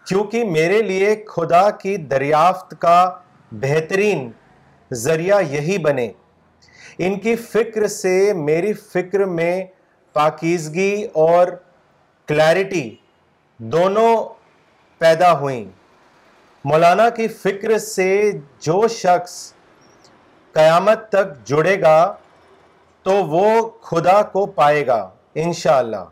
کیونکہ 0.07 0.45
میرے 0.45 0.83
لیے 0.83 1.25
خدا 1.29 1.71
کی 1.71 1.97
دریافت 1.97 2.75
کا 2.79 3.19
بہترین 3.53 4.31
ذریعہ 4.93 5.43
یہی 5.43 5.79
بنے۔ 5.79 6.13
ان 6.99 7.21
کی 7.21 7.37
فکر 7.37 7.87
سے 7.87 8.33
میری 8.33 8.73
فکر 8.73 9.25
میں 9.25 9.65
پاکیزگی 10.13 11.07
اور 11.13 11.47
کلیرٹی 12.27 12.97
دونوں 13.59 14.25
پیدا 14.99 15.39
ہوئیں۔ 15.41 15.65
مولانا 16.65 17.11
کی 17.11 17.29
فکر 17.29 17.79
سے 17.79 18.31
جو 18.61 18.89
شخص 18.89 19.53
قیامت 20.53 21.09
تک 21.09 21.47
جڑے 21.47 21.81
گا 21.81 22.15
تو 23.03 23.13
وہ 23.13 23.71
خدا 23.83 24.23
کو 24.23 24.47
پائے 24.47 24.87
گا۔ 24.87 25.11
انشاءاللہ۔ 25.45 26.05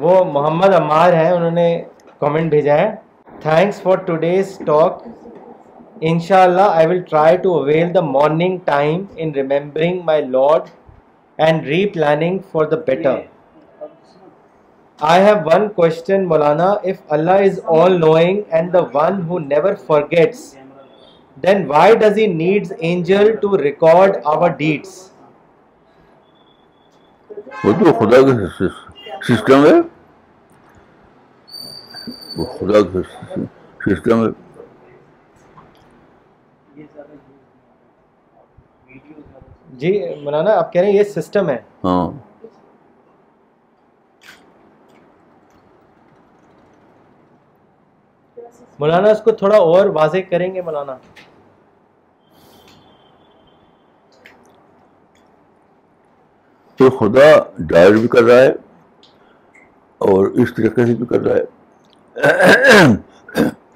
وہ 0.00 0.24
محمد 0.32 0.74
عمار 0.74 1.12
ہیں، 1.12 1.30
انہوں 1.30 1.50
نے 1.50 1.68
کامنٹ 2.20 2.50
بھیجا 2.50 2.78
ہے۔ 2.78 2.94
تھینکس 3.42 3.80
فار 3.82 3.96
ٹوڈیز 4.06 4.58
ٹاک 4.66 5.02
انشاءاللہ 6.00 6.60
I 6.60 6.86
will 6.86 7.00
try 7.10 7.36
to 7.36 7.54
avail 7.58 7.94
the 7.94 8.00
morning 8.00 8.58
time 8.64 9.04
in 9.16 9.30
remembering 9.34 10.00
my 10.04 10.22
Lord 10.22 10.68
and 11.38 11.66
replanning 11.94 12.38
for 12.52 12.64
the 12.64 12.76
better 12.86 13.20
I 15.00 15.22
have 15.24 15.36
one 15.44 15.68
question 15.76 16.24
Maulana 16.28 16.70
if 16.90 17.12
Allah 17.14 17.42
is 17.44 17.60
all 17.78 17.98
knowing 18.00 18.40
and 18.50 18.72
the 18.72 18.80
one 18.94 19.20
who 19.28 19.38
never 19.38 19.74
forgets 19.86 20.54
then 21.36 21.64
why 21.68 21.96
does 21.96 22.18
he 22.18 22.26
needs 22.26 22.72
angel 22.78 23.34
to 23.40 23.56
record 23.58 24.16
our 24.24 24.50
deeds 24.58 24.94
وہ 27.64 27.72
تو 27.74 27.92
خدا 27.94 28.20
کا 28.22 28.66
system 29.22 29.64
ہے 29.64 29.74
وہ 32.36 32.44
خدا 32.52 32.80
کا 32.84 33.02
system 33.80 34.24
ہے 34.24 34.30
جی 39.72 39.90
مولانا 40.16 40.52
آپ 40.54 40.72
کہہ 40.72 40.80
رہے 40.80 40.90
ہیں 40.90 40.96
یہ 40.96 41.04
سسٹم 41.12 41.48
ہے۔ 41.50 41.58
ہاں۔ 41.84 42.06
مولانا 48.78 49.10
اس 49.10 49.20
کو 49.22 49.30
تھوڑا 49.32 49.56
اور 49.66 49.86
واضح 49.94 50.28
کریں 50.30 50.52
گے 50.54 50.60
مولانا؟ 50.62 50.96
تو 56.76 56.90
خدا 56.90 57.50
ڈائر 57.58 57.92
بھی 57.92 58.08
کر 58.08 58.22
رہا 58.22 58.42
ہے 58.42 58.48
اور 59.98 60.26
اس 60.26 60.54
طریقے 60.54 60.86
سے 60.86 60.94
بھی 60.94 61.06
کر 61.06 61.20
رہا 61.20 61.36
ہے۔ 61.36 61.44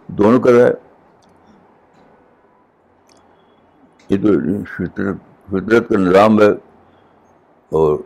دونوں 0.06 0.40
کر 0.40 0.52
رہا 0.52 0.66
ہے۔ 0.66 0.72
یہ 4.08 4.16
تو 4.22 4.28
فطرت 4.64 5.16
فطرت 5.50 5.88
کا 5.88 5.98
نظام 5.98 6.40
ہے 6.40 6.48
اور 7.68 7.98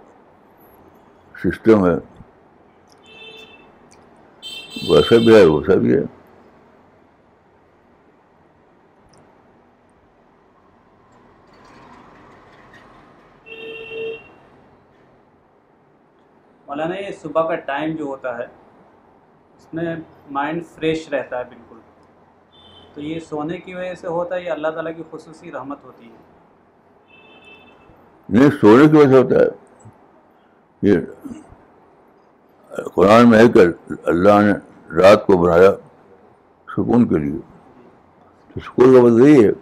سسٹم 1.44 1.86
ہے۔ 1.86 1.94
ویسا 4.90 5.16
بھی 5.16 5.34
ہے، 5.34 5.44
ویسا 5.44 5.74
بھی 5.74 5.94
ہے۔ 5.94 6.02
مولانا، 16.74 16.96
یہ 16.96 17.10
صبح 17.22 17.48
کا 17.48 17.54
ٹائم 17.54 17.96
جو 17.96 18.04
ہوتا 18.04 18.38
ہے، 18.38 18.44
اس 19.56 19.74
میں 19.74 19.96
مائنڈ 20.30 20.66
فریش 20.66 21.08
رہتا 21.08 21.38
ہے 21.38 21.44
بالکل۔ 21.44 21.76
تو 22.94 23.00
یہ 23.00 23.20
سونے 23.20 23.58
کی 23.58 23.74
وجہ 23.74 23.94
سے 23.94 24.06
ہوتا 24.06 24.36
ہے 24.36 24.42
یا 24.42 24.52
اللہ 24.52 24.68
تعالیٰ 24.68 24.92
کی 24.96 25.02
خصوصی 25.10 25.52
رحمت 25.52 25.84
ہوتی 25.84 26.10
ہے۔ 26.10 26.16
نہیں 28.28 28.50
سونے 28.60 28.88
کی 28.88 28.96
وجہ 28.96 29.08
سے 29.08 29.22
ہوتا 29.22 29.36
ہے۔ 29.36 29.48
یہ 30.82 30.96
قرآن 32.94 33.30
میں 33.30 33.38
ہے 33.38 33.48
کہ 33.48 33.60
اللہ 34.04 34.40
نے 34.40 34.52
رات 34.94 35.26
کو 35.26 35.36
بنایا 35.36 35.70
سکون 36.68 37.08
کے 37.08 37.18
لیے۔ 37.18 37.38
تو 38.54 38.60
سکون 38.60 38.94
کا 38.94 39.02
مطلب 39.02 39.28
یہی 39.28 39.48
ہے 39.48 39.52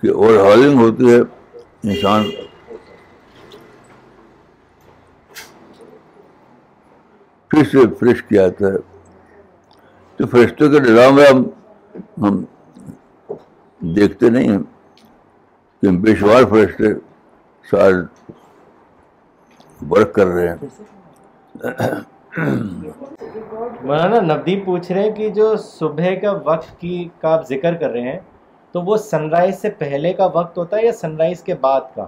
کہ 0.00 0.10
اوور 0.10 0.34
ہالنگ 0.34 0.80
ہوتی 0.80 1.12
ہے، 1.12 1.20
انسان 1.82 2.30
پھر 7.50 7.64
سے 7.64 7.86
فریش 8.00 8.22
کیا 8.22 8.42
جاتا 8.42 8.66
ہے 8.66 8.78
تو 10.16 10.26
فرشتوں 10.26 10.68
کے 10.70 10.80
نظام 10.80 11.14
میں 11.14 11.26
ہم 11.32 11.42
ہم 12.24 12.44
دیکھتے 13.80 14.30
نہیں 14.30 14.48
ہیں 14.48 14.58
کہ 15.82 15.90
بے 15.98 16.14
شمار 16.14 16.44
فرشتے 16.50 16.92
سارے 17.70 17.96
ورک 19.90 20.14
کر 20.14 20.26
رہے 20.26 20.48
ہیں۔ 20.48 20.56
مولانا 23.82 24.20
نبدیپ 24.20 24.64
پوچھ 24.66 24.92
رہے 24.92 25.02
ہیں 25.02 25.10
کہ 25.10 25.28
جو 25.30 25.56
صبح 25.56 26.14
کا 26.22 26.32
وقت 26.44 26.80
کی 26.80 27.08
کا 27.20 27.32
آپ 27.34 27.48
ذکر 27.48 27.74
کر 27.74 27.90
رہے 27.90 28.00
ہیں، 28.00 28.18
تو 28.72 28.82
وہ 28.82 28.96
سن 28.96 29.28
رائز 29.30 29.60
سے 29.60 29.70
پہلے 29.70 30.12
کا 30.12 30.26
وقت 30.34 30.58
ہوتا 30.58 30.76
ہے 30.76 30.84
یا 30.84 30.92
سن 30.92 31.16
رائز 31.16 31.42
کے 31.42 31.54
بعد 31.54 31.80
کا؟ 31.94 32.06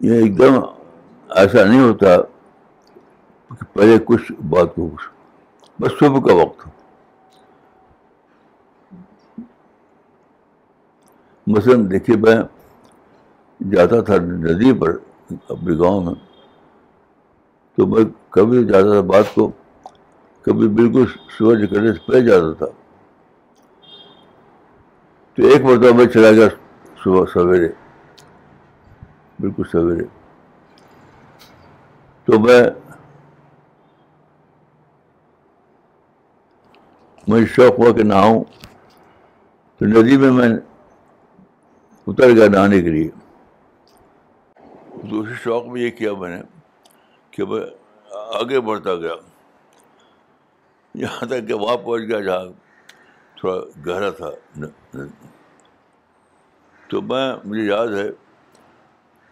یہ 0.00 0.14
ایک 0.14 0.38
دم 0.38 0.60
ایسا 1.30 1.64
نہیں 1.64 1.80
ہوتا 1.80 2.16
کہ 3.48 3.64
پہلے 3.72 3.98
کچھ 4.04 4.32
بات 4.32 4.74
کو 4.74 4.88
کچھ 4.88 5.08
بس 5.80 5.90
صبح 6.00 6.20
کا 6.20 6.34
وقت 6.34 6.66
ہو۔ 6.66 6.70
مثلاً 11.46 11.90
دیکھیے، 11.90 12.16
میں 12.16 12.36
جاتا 13.72 14.00
تھا 14.00 14.16
ندی 14.16 14.72
پر 14.72 14.96
اپنے 15.48 15.78
گاؤں 15.78 16.00
میں، 16.00 16.14
تو 17.76 17.86
میں 17.86 18.04
کبھی 18.30 18.64
جاتا 18.64 18.92
تھا 18.92 19.00
بات 19.00 19.34
کو، 19.34 19.50
کبھی 20.42 20.68
بالکل 20.68 21.04
سورج 21.38 21.62
نکلنے 21.62 21.92
سے 21.92 21.98
پہلے 22.06 22.20
جاتا 22.20 22.52
تھا۔ 22.52 22.66
تو 25.34 25.42
ایک 25.42 25.62
مرتبہ 25.62 25.96
میں 25.96 26.06
چلا 26.06 26.30
گیا 26.32 26.48
صبح 27.04 27.24
سویرے۔ 27.32 27.89
بالکل 29.40 29.62
سویرے۔ 29.72 30.04
تو 32.24 32.40
میں 32.40 32.62
مجھے 37.28 37.46
شوق 37.46 37.78
ہوا 37.78 37.92
کہ 37.92 38.02
نہاؤں۔ 38.02 38.44
تو 39.78 39.86
ندی 39.86 40.16
میں 40.16 40.30
میں 40.30 40.48
اتر 42.06 42.36
گیا 42.36 42.48
نہانے 42.48 42.82
کے 42.82 42.88
لیے۔ 42.88 43.08
دوسرے 45.10 45.34
شوق 45.34 45.66
میں 45.66 45.82
یہ 45.82 45.90
کیا 45.90 46.14
میں 46.14 46.36
نے 46.36 46.42
کہ 47.30 47.44
میں 47.44 47.60
آگے 48.10 48.60
بڑھتا 48.60 48.94
گیا۔ 48.94 49.14
یہاں 50.94 51.26
تک 51.26 51.48
کہ 51.48 51.54
وہاں 51.54 51.76
پہنچ 51.76 52.02
گیا 52.08 52.20
جہاں 52.20 52.44
تھوڑا 53.36 53.56
گہرا 53.86 54.10
تھا۔ 54.10 54.30
تو 56.88 57.02
میں، 57.02 57.34
مجھے 57.44 57.62
یاد 57.62 57.88
ہے 57.88 58.29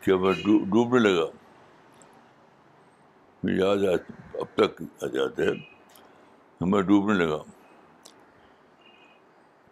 کہ 0.01 0.17
میں 0.17 0.33
ڈوبنے 0.45 1.01
لگا۔ 1.01 1.27
مجھے 3.45 3.57
یاد 3.57 3.77
ہے 3.77 3.95
اب 4.41 4.47
تک 4.55 4.83
یاد 5.03 5.41
ہے 5.41 5.51
میں 6.61 6.83
ڈوبنے 6.83 7.15
لگا۔ 7.15 7.39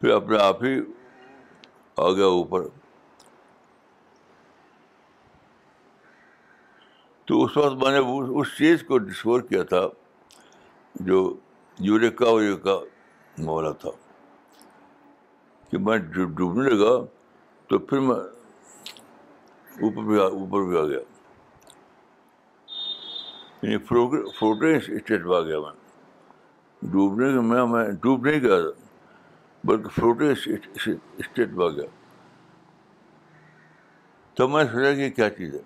پھر 0.01 0.11
اپنے 0.11 0.39
آپ 0.39 0.65
ہی 0.65 0.81
آ 1.97 2.11
گیا 2.13 2.25
اوپر۔ 2.25 2.63
تو 7.25 7.45
اس 7.45 7.57
وقت 7.57 7.75
میں 7.75 8.01
نے 8.01 8.29
اس 8.41 8.59
چیز 8.59 8.85
کو 8.89 8.99
ڈسکور 8.99 9.41
کیا 9.41 9.63
تھا 9.63 9.83
جو 10.95 11.35
یوریکا 11.79 12.31
وریکا 12.31 12.79
مولا 13.39 13.73
تھا۔ 13.73 13.91
کہ 15.71 15.79
میں 15.79 15.99
ڈوبنے 15.99 16.71
لگا 16.71 17.05
تو 17.67 17.79
پھر 17.79 18.01
میں 18.01 18.36
اوپر 19.83 20.03
بھی 20.03 20.19
اوپر 20.19 20.63
بھی 20.63 20.79
آ 20.79 20.85
گیا 20.85 21.01
یعنی 23.63 23.79
فلوٹنگ 23.79 24.75
اسٹیٹ 24.75 25.27
میں 25.27 25.37
آ 25.37 25.41
گیا 25.41 25.59
میں 25.61 25.73
ڈوبنے 26.83 27.33
کے 27.33 27.41
میں 27.41 27.65
میں 27.67 27.85
ڈوب 28.03 28.27
نہیں 28.27 28.41
گیا 28.41 28.61
تھا 28.61 28.81
بلکہ 29.65 29.89
فلوٹنگ 29.89 30.31
اسٹیٹ 31.19 31.49
میں 31.49 31.65
آ 31.67 31.69
گیا 31.69 31.87
تو 34.37 34.49
میں 34.49 34.65
سوچا 34.65 34.93
کہ 34.95 35.11
کیا 35.11 35.31
چیز 35.31 35.55
ہے 35.55 35.61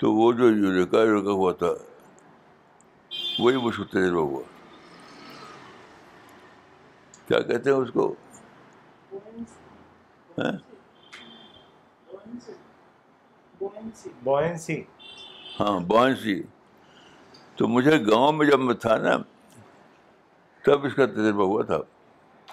تو 0.00 0.12
وہ 0.12 0.32
جو 0.32 0.50
یوریکا 0.50 1.02
یوریکا 1.02 1.32
ہوا 1.32 1.52
تھا 1.52 1.72
وہی 3.38 3.56
مجھ 3.56 3.76
کو 3.76 3.84
تجربہ 3.84 4.20
ہوا 4.20 4.42
کیا 7.26 7.40
کہتے 7.40 7.70
ہیں 7.70 7.76
اس 7.76 7.90
کو 7.90 8.14
ہاں 15.60 15.80
بوئنسی 15.80 16.42
تو 17.56 17.68
مجھے 17.68 18.06
گاؤں 18.06 18.32
میں 18.32 18.46
جب 18.46 18.60
میں 18.60 18.74
تھا 18.74 18.96
نا 18.96 19.16
تب 20.64 20.84
اس 20.84 20.94
کا 20.94 21.06
تجربہ 21.06 21.44
ہوا 21.44 21.62
تھا۔ 21.62 21.78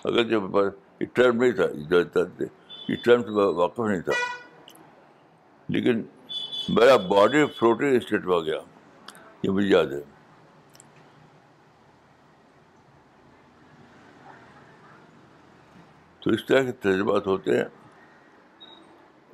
اگر 0.03 0.23
جب 0.23 0.43
یہ 0.99 1.05
ٹرم 1.13 1.43
نہیں 1.43 1.51
تھا 1.51 1.63
یہ 2.89 2.95
ٹرم 3.03 3.23
سے 3.23 3.29
واقف 3.29 3.79
نہیں 3.79 4.01
تھا۔ 4.01 4.11
لیکن 5.69 6.01
میرا 6.69 6.97
باڈی 6.97 7.45
فلوٹنگ 7.45 7.95
اسٹیٹ 7.95 8.25
میں 8.25 8.35
آ 8.35 8.39
گیا۔ 8.39 8.59
یہ 9.43 9.49
مجھے 9.49 9.67
یاد 9.67 9.85
ہے۔ 9.85 10.01
تو 16.19 16.31
اس 16.31 16.45
طرح 16.45 16.63
کے 16.63 16.71
تجربات 16.71 17.27
ہوتے 17.27 17.57
ہیں۔ 17.57 17.86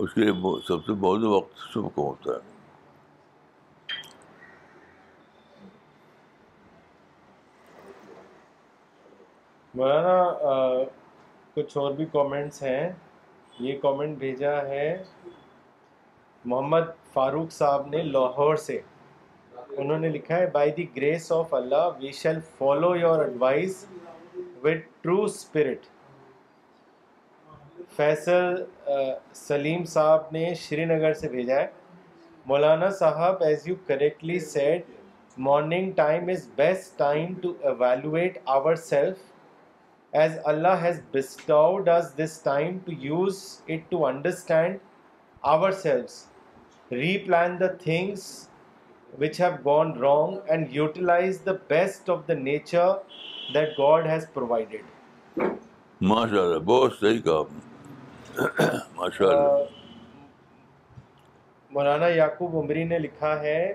اس 0.04 0.14
کے 0.14 0.22
لیے 0.22 0.34
سب 0.68 0.86
سے 0.86 0.94
بہت 0.94 1.24
وقت 1.24 1.58
صبح 1.74 1.90
کو 1.96 2.08
ہوتا 2.08 2.32
ہے۔ 2.32 2.52
مولانا 9.74 10.18
کچھ 11.54 11.78
اور 11.78 11.92
بھی 11.92 12.06
کامنٹس 12.12 12.64
ہیں؟ 12.64 12.92
یہ 13.60 13.80
کامنٹ 13.82 14.18
بھیجا 14.18 14.56
ہے 14.64 15.04
محمد 16.46 16.92
فاروق 17.14 17.52
صاحب 17.52 17.88
نے 17.88 18.04
لاہور 18.04 18.56
سے۔ 18.56 18.82
انہوں 19.78 20.00
نے 20.00 20.10
لکھا 20.10 20.38
ہے 20.38 20.50
by 20.50 20.72
the 20.72 20.86
grace 20.96 21.32
of 21.32 21.54
Allah 21.54 21.90
we 22.00 22.12
shall 22.12 22.40
follow 22.58 22.96
your 22.96 23.20
advice 23.26 23.86
with 24.64 25.02
true 25.02 25.24
spirit 25.24 25.93
Faisal 27.96 28.56
Saleem 29.36 29.84
صاحب 29.86 30.22
نے 30.32 30.54
شری 30.60 30.86
نگر 30.86 31.14
سے 31.14 31.30
بھیجا 31.30 31.60
ہے۔ 31.60 31.68
مولانا 32.46 32.90
صاحب 33.00 33.44
as 33.44 33.68
you 33.68 33.76
correctly 33.88 34.40
said 34.40 34.82
morning 35.38 35.92
time 35.96 36.28
is 36.30 36.48
best 36.56 36.98
time 37.00 37.34
to 37.42 37.54
evaluate 37.62 38.38
ourself 38.76 39.18
as 40.14 40.38
Allah 40.44 40.82
has 40.82 41.02
bestowed 41.12 41.90
us 41.90 42.14
this 42.18 42.40
time 42.44 42.78
to 42.86 42.92
use 43.00 43.44
it 43.68 43.90
to 43.92 44.06
understand 44.06 44.78
ourselves 45.72 46.26
replan 47.18 47.60
the 47.60 47.68
things 47.84 48.26
which 49.20 49.42
have 49.42 49.52
gone 49.66 49.98
wrong 50.02 50.38
and 50.48 50.68
utilise 50.72 51.42
the 51.46 51.52
best 51.68 52.10
of 52.10 52.28
the 52.28 52.34
nature 52.34 52.92
that 53.54 53.78
God 53.80 54.08
has 54.08 54.32
provided 54.34 55.42
ماشاء 56.02 56.42
اللہ 56.42 56.60
بہت 56.66 56.94
صحیح 57.00 57.22
کہا 57.22 57.38
آپ 57.40 57.52
نے۔ 57.52 57.73
ماشاء 58.96 59.28
اللہ 59.28 59.64
مولانا 61.72 62.08
یعقوب 62.08 62.56
عمری 62.58 62.84
نے 62.84 63.00
لکھا 63.00 63.34
ہے 63.42 63.74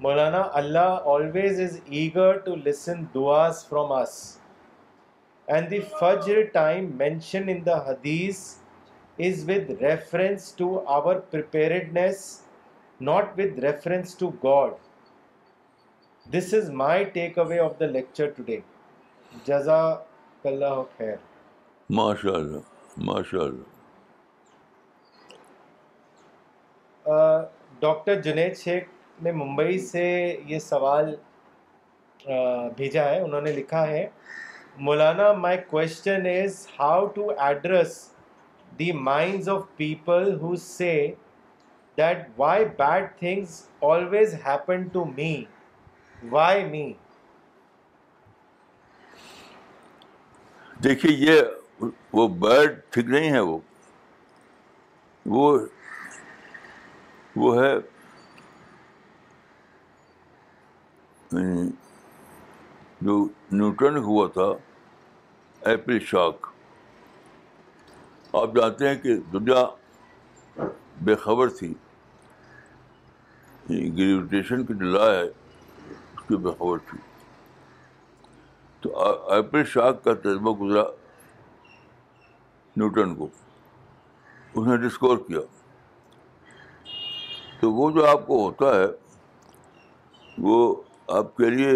Maulana 0.00 0.42
Allah 0.60 1.08
always 1.14 1.60
is 1.60 1.78
eager 1.98 2.38
to 2.44 2.54
listen 2.64 3.02
دعاز 3.14 3.64
from 3.68 3.92
us 3.92 4.14
and 5.48 5.70
the 5.70 5.80
Fajr 6.00 6.40
time 6.52 6.88
mention 6.98 7.48
in 7.48 7.64
the 7.66 7.76
hadith 7.86 8.40
is 9.18 9.44
with 9.48 9.70
reference 9.82 10.52
to 10.56 10.70
our 10.96 11.20
preparedness 11.30 12.24
not 13.00 13.38
with 13.38 13.58
reference 13.64 14.16
to 14.18 14.30
God 14.44 14.72
this 16.26 16.52
is 16.54 16.70
my 16.80 17.04
takeaway 17.38 17.58
of 17.58 17.78
the 17.80 17.86
lecture 17.88 18.30
today 18.36 18.58
جزاک 19.46 20.46
اللہ 20.46 20.82
خیر 20.96 21.16
ماشاء 21.90 22.34
اللہ 22.34 22.77
ماشاء 22.98 23.40
اللہ 23.40 23.76
doctor 27.80 28.20
Junaid 28.22 28.56
شیخ 28.56 28.84
نے 29.22 29.32
ممبئی 29.32 29.78
سے 29.80 30.06
یہ 30.46 30.58
سوال 30.58 31.14
بھیجا 32.76 33.04
ہے 33.04 33.20
انہوں 33.20 33.40
نے 33.40 33.52
لکھا 33.52 33.86
ہے 33.88 34.06
Maulana 34.78 35.32
my 35.34 35.58
question 35.68 36.26
is 36.32 36.66
how 36.80 37.06
to 37.14 37.28
address 37.38 37.96
the 38.72 38.90
minds 38.92 39.48
of 39.48 39.62
people 39.76 40.34
who 40.40 40.54
say 40.56 40.92
that 41.98 42.26
why 42.36 42.64
bad 42.78 43.06
things 43.18 43.62
always 43.82 44.34
happen 44.46 44.88
to 44.88 45.04
me 45.16 45.34
why 46.30 46.64
me 46.64 46.92
دیکھیے 50.76 51.12
یہ 51.20 51.40
وہ 52.12 52.28
بیڈ 52.28 52.80
ٹھیک 52.90 53.06
نہیں 53.06 53.32
ہے 53.32 53.40
وہ۔ 53.40 53.58
وہ 55.26 55.58
وہ 57.36 57.62
ہے، 57.62 57.74
جو 63.00 63.28
نیوٹن 63.52 63.96
ہوا 63.96 64.28
تھا، 64.28 64.46
ایپل 65.60 65.98
شاک۔ 66.00 66.46
آپ 68.32 68.48
جانتے 68.56 68.88
ہیں 68.88 68.96
کہ 68.96 69.16
دنیا 69.16 69.66
بے 71.02 71.14
خبر 71.14 71.48
تھی۔ 71.48 71.74
گریویٹیشن 73.70 74.66
کی 74.66 74.74
ڈلا 74.74 75.04
ہے، 75.04 75.22
اس 75.22 76.28
کی 76.28 76.36
بے 76.36 76.50
خبر 76.58 76.78
تھی۔ 76.78 76.98
تو 78.80 78.98
ایپل 79.30 79.64
شاک 79.64 80.04
کا 80.04 80.14
تجربہ 80.14 80.52
گزرا۔ 80.52 80.84
نیوٹن 82.78 83.14
کو۔ 83.14 83.28
اس 84.54 84.66
نے 84.66 84.76
ڈسکور 84.76 85.18
کیا۔ 85.18 85.40
تو 87.60 87.72
وہ 87.72 87.90
جو 87.90 88.06
آپ 88.06 88.26
کو 88.26 88.46
ہوتا 88.46 88.74
ہے، 88.74 88.86
وہ 90.38 90.82
آپ 91.08 91.36
کے 91.36 91.50
لیے 91.50 91.72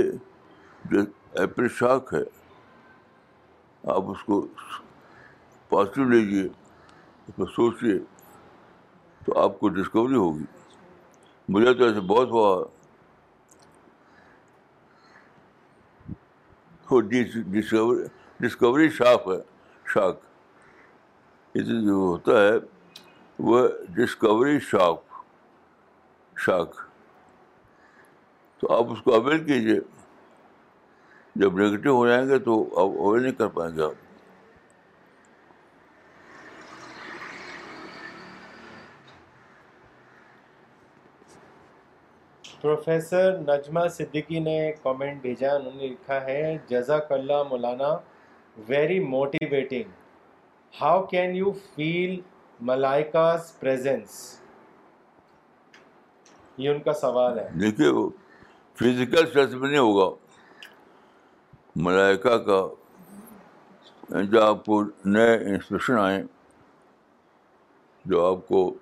جو 0.84 1.00
ایپل 1.32 1.68
شاک 1.68 2.14
ہے، 2.14 2.22
آپ 3.90 4.02
اس 4.06 4.24
کو 4.24 4.46
پازیٹیو 5.68 6.04
لیجیے 6.04 6.44
اس 7.28 7.34
کو 7.36 7.46
سوچیے 7.46 7.98
تو 9.26 9.40
آپ 9.40 9.60
کو 9.60 9.68
ڈسکوری 9.68 10.14
ہوگی۔ 10.14 10.44
مجھے 11.48 11.74
تو 11.74 11.84
ایسے 11.84 12.00
بہت 12.00 12.28
ہوا۔ 12.28 12.64
ڈسکوری 17.00 18.04
ڈسکوری 18.40 18.88
شاپ 18.88 19.28
ہے 19.28 19.36
شاک 19.86 20.20
جو 21.54 21.92
ہوتا 21.92 22.32
ہے، 22.42 22.52
وہ 23.38 23.68
ڈسکوری 23.88 24.58
شاک 24.60 25.20
شاک 26.36 26.74
تو 28.58 28.72
آپ 28.72 28.92
اس 28.92 29.02
کو 29.02 29.14
اویل 29.14 29.44
کیجیے 29.44 29.78
جب 31.36 31.58
نگیٹو 31.58 31.96
ہو 31.96 32.06
جائیں 32.06 32.28
گے 32.28 32.38
تو 32.38 32.62
آپ 32.62 32.98
اویل 32.98 33.22
نہیں 33.22 33.32
کر 33.32 33.48
پائیں 33.48 33.76
گے 33.76 33.82
آپ۔ 33.82 34.00
پروفیسر 42.60 43.38
نجمہ 43.38 43.88
صدیقی 43.88 44.38
نے 44.38 44.72
کامنٹ 44.82 45.22
بھیجا، 45.22 45.52
انہوں 45.52 45.72
نے 45.74 45.86
لکھا 45.86 46.20
ہے، 46.24 46.58
جزاک 46.66 47.12
اللہ 47.12 47.42
Maulana 47.42 47.96
very 48.68 49.00
motivating 49.00 49.90
how 50.80 51.02
can 51.06 51.34
you 51.36 51.52
feel 51.74 52.20
ملائکاز 52.60 53.58
presence 53.60 54.40
یہ 56.56 56.70
ان 56.70 56.80
کا 56.82 56.92
سوال 56.92 57.38
ہے۔ 57.38 57.48
دیکھیے، 57.60 57.88
وہ 57.88 58.08
فزیکل 58.74 59.26
سینس 59.32 59.54
میں 59.54 59.68
نہیں 59.68 59.78
ہوگا۔ 59.78 60.08
ملائکہ 61.76 62.36
کا 62.46 62.60
جو 64.22 64.42
آپ 64.42 64.64
کو 64.64 64.82
نئے 65.04 65.34
انسپریشن 65.34 65.98
آئیں 65.98 66.22
جو 68.04 68.26
آپ 68.26 68.48
کو 68.48 68.74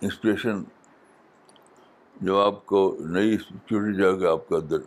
انسپریشن 0.00 0.62
جب 2.20 2.36
آپ 2.36 2.66
کو 2.66 2.96
نئی 3.00 3.36
چوٹی 3.36 3.96
جائے 3.96 4.20
گا 4.20 4.32
آپ 4.32 4.48
کے 4.48 4.56
اندر، 4.56 4.78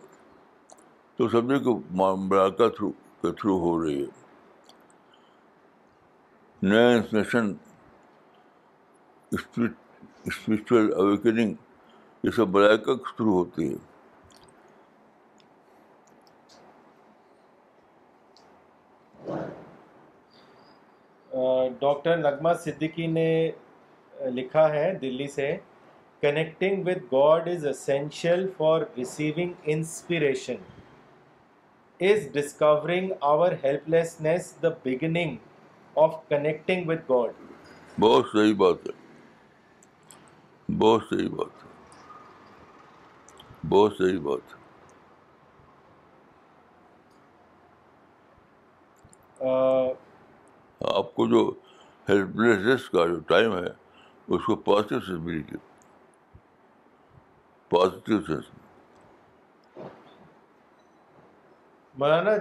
تو 1.18 1.30
سمجھے 1.30 1.60
کہ 1.60 1.72
مراکہ 1.92 2.70
تھرو 2.70 2.92
کے 3.22 3.32
تھرو 3.32 3.60
ہو 3.60 3.84
رہی 3.84 4.02
ہے۔ 4.02 4.23
نیا 6.64 6.90
انفارمیشن 6.90 7.52
اسپرچل 9.32 10.94
اویکننگ 10.94 11.54
یہ 12.24 12.32
سب 12.36 12.50
مراکہ 12.50 12.96
کے 12.96 13.12
تھرو 13.18 13.34
ہوتی 13.34 13.68
ہے 13.70 13.78
ڈاکٹر 21.80 22.18
نغمہ 22.18 22.54
صدیقی 22.64 23.08
نے 23.08 23.30
لکھا 24.14 24.68
ہے 24.74 24.94
دلی 25.02 25.28
سے 25.28 25.56
connecting 26.24 26.88
with 26.88 27.12
God 27.12 27.48
is 27.50 27.66
essential 27.68 28.48
for 28.58 28.82
receiving 28.98 29.54
inspiration 29.66 30.64
is 32.00 32.28
discovering 32.34 33.12
our 33.32 33.52
helplessness 33.90 34.54
the 34.64 34.70
beginning 34.84 35.36
of 35.96 36.16
connecting 36.30 36.90
with 36.90 37.10
God 37.10 37.32
بہت 38.00 38.26
صحیح 38.34 38.56
بات 38.56 38.88
ہے۔ 38.88 38.92
بہت 40.80 41.02
صحیح 41.10 41.30
بات 41.30 41.64
ہے۔ 41.64 41.70
بہت 43.70 43.94
صحیح 43.98 44.20
بات 44.20 44.54
ہے۔ 44.54 44.62
آپ 50.82 51.16
کو 51.16 51.28
جو 51.28 51.52
ہیلپ 52.10 52.36
لیسنس 52.36 52.90
کا 52.90 53.06
جو 53.08 53.20
ٹائم 53.20 53.58
ہے 53.58 53.70
اس 54.28 54.46
کو 54.46 54.56
پازیٹیو 54.56 55.00
سے 55.00 55.14
ملیے 55.14 55.58
پازیٹیو 57.72 58.22
سینس 58.22 58.46
مولانا 61.96 62.32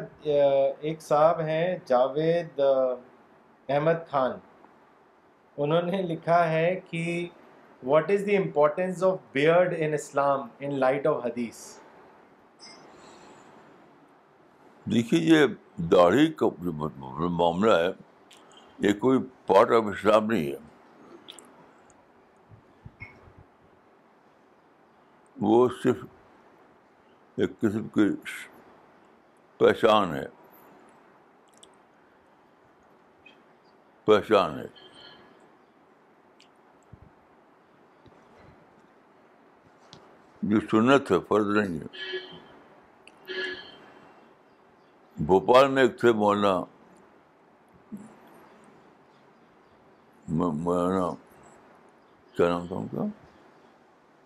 ایک 0.81 1.03
صاحب 1.03 1.41
ہیں 1.41 1.77
جاوید 1.87 2.61
احمد 3.69 4.09
خان۔ 4.11 4.31
انہوں 5.57 5.83
نے 5.83 6.03
لکھا 6.03 6.49
ہے 6.49 6.81
کہ 6.91 7.29
what 7.83 8.11
is 8.11 8.27
the 8.27 8.37
importance 8.37 9.03
of 9.05 9.19
beard 9.33 9.75
in 9.79 9.95
Islam 9.95 10.49
in 10.61 10.75
light 10.75 11.07
of 11.07 11.25
hadith 11.25 11.79
دیکھیے، 14.85 15.21
یہ 15.21 15.47
داڑھی 15.77 16.33
کا 16.33 16.47
جو 16.59 16.73
معاملہ 17.29 17.73
ہے، 17.73 17.89
یہ 18.79 18.93
کوئی 18.93 19.19
پارٹ 19.47 19.71
آف 19.71 19.83
اسلام 19.87 20.27
نہیں 20.27 20.53
ہے۔ 20.53 20.57
وہ 25.41 25.69
صرف 25.83 25.97
ایک 27.37 27.59
قسم 27.61 27.89
کی 27.89 28.09
پہچان 29.59 30.15
ہے۔ 30.15 30.27
پہچان 34.05 34.59
ہے۔ 34.59 34.67
جو 40.43 40.61
سنت 40.71 41.11
ہے 41.13 41.17
فرض 41.29 41.57
نہیں 41.57 41.81
ہے۔ 41.81 41.87
بھوپال 45.17 45.71
میں 45.71 45.83
ایک 45.83 46.01
تھے 46.01 46.13
مولانا 46.13 46.61
مولانا 50.29 51.11
کیا 52.37 52.49
نام 52.49 52.67
تھا 52.67 52.77
ان 52.77 52.89
کا؟ 52.89 53.05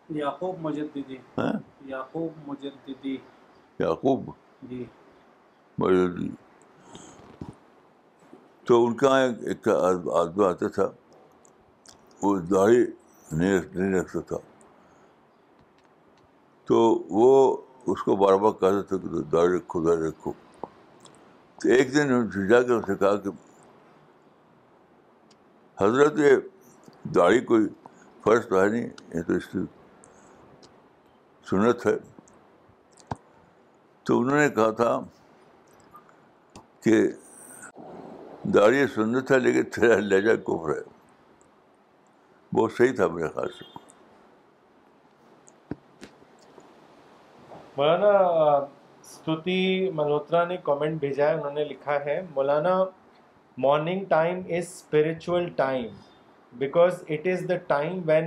یعقوب 0.09 0.57
مجددی۔ 0.61 1.17
ہیں 1.17 1.59
یعقوب 1.87 2.33
مجددی۔ 2.47 3.17
یعقوب؟ 3.79 4.31
جی۔ 4.62 4.85
مجدی 5.79 6.46
تو 8.67 8.87
ان 8.87 8.95
کا 8.95 9.19
ایک 9.19 9.37
ایک 9.43 9.69
آدمی 9.69 10.45
آتا 10.45 10.69
تھا، 10.69 10.91
وہ 12.23 12.39
داڑھی 12.39 12.87
نہیں 13.33 14.01
رکھتا 14.01 14.21
تھا۔ 14.21 14.37
تو 16.65 17.03
وہ 17.09 17.57
اس 17.87 18.03
کو 18.03 18.17
بار 18.17 18.35
بار 18.35 18.53
کہتا 18.53 18.83
تھا 18.83 18.97
کہ 18.97 19.23
داڑھی 19.23 19.59
رکھو 19.59 19.85
داڑھی 19.87 20.09
رکھو۔ 20.09 20.33
تو 21.57 21.69
ایک 21.69 21.95
دن 21.95 22.49
جا 22.49 22.63
کے 22.63 22.73
اس 22.73 22.89
نے 22.89 22.95
کہا 22.95 23.17
کہ 23.17 23.31
حضرت، 25.81 26.19
یہ 26.19 26.37
داڑھی 27.15 27.41
کوئی 27.41 27.67
فرض 28.25 28.49
تو 28.49 28.61
ہے 28.61 28.69
نہیں، 28.69 28.89
یہ 29.15 29.23
تو 29.23 29.33
اس 29.33 29.47
کی 29.47 29.59
سنت 31.51 31.87
ہے۔ 31.87 31.97
تو 34.03 34.21
انہوں 34.21 34.39
نے 34.39 34.49
کہا 34.49 34.71
تھا 34.71 35.01
کہ 36.81 37.09
داڑھی 38.55 38.87
سنت 38.87 39.33
ہے 39.33 39.39
لیکن 39.39 39.63
تیرا 39.63 39.97
لہجہ 39.97 40.37
کفر 40.37 40.71
ہے۔ 40.71 40.83
بہت 42.55 42.73
صحیح 42.73 42.93
تھا 42.97 43.07
میرے 43.07 43.29
خیال 43.29 43.49
سے۔ 43.49 43.65
مولانا 47.77 48.13
ستوتی 49.05 49.91
ملہوترا 49.91 50.45
نے 50.45 50.57
کامنٹ 50.57 51.01
بھیجا 51.01 51.29
ہے، 51.29 51.35
انہوں 51.35 51.51
نے 51.51 51.65
لکھا 51.65 52.05
ہے، 52.05 52.23
Maulana 52.35 52.85
morning 53.59 54.05
time 54.05 54.39
is 54.39 54.65
spiritual 54.65 55.49
time 55.49 55.87
because 56.53 57.05
it 57.09 57.27
is 57.27 57.49
the 57.49 57.57
time 57.57 58.01
when 58.07 58.25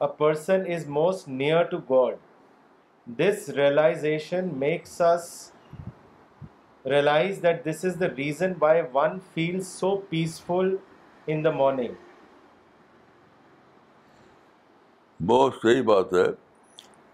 a 0.00 0.06
person 0.18 0.62
is 0.74 0.88
most 0.88 1.28
near 1.28 1.62
to 1.62 1.78
God 1.78 2.16
this 3.06 3.48
realization 3.48 4.48
makes 4.52 5.00
us 5.00 5.53
realize 6.90 7.42
that 7.42 7.64
this 7.66 7.84
is 7.84 8.00
the 8.00 8.06
reason 8.16 8.52
why 8.60 8.82
one 8.94 9.18
feel 9.34 9.60
so 9.60 9.96
peaceful 9.96 10.76
in 11.26 11.44
the 11.44 11.50
morning 11.50 11.94
بہت 15.20 15.54
صحیح 15.62 15.82
بات 15.82 16.12
ہے 16.12 16.26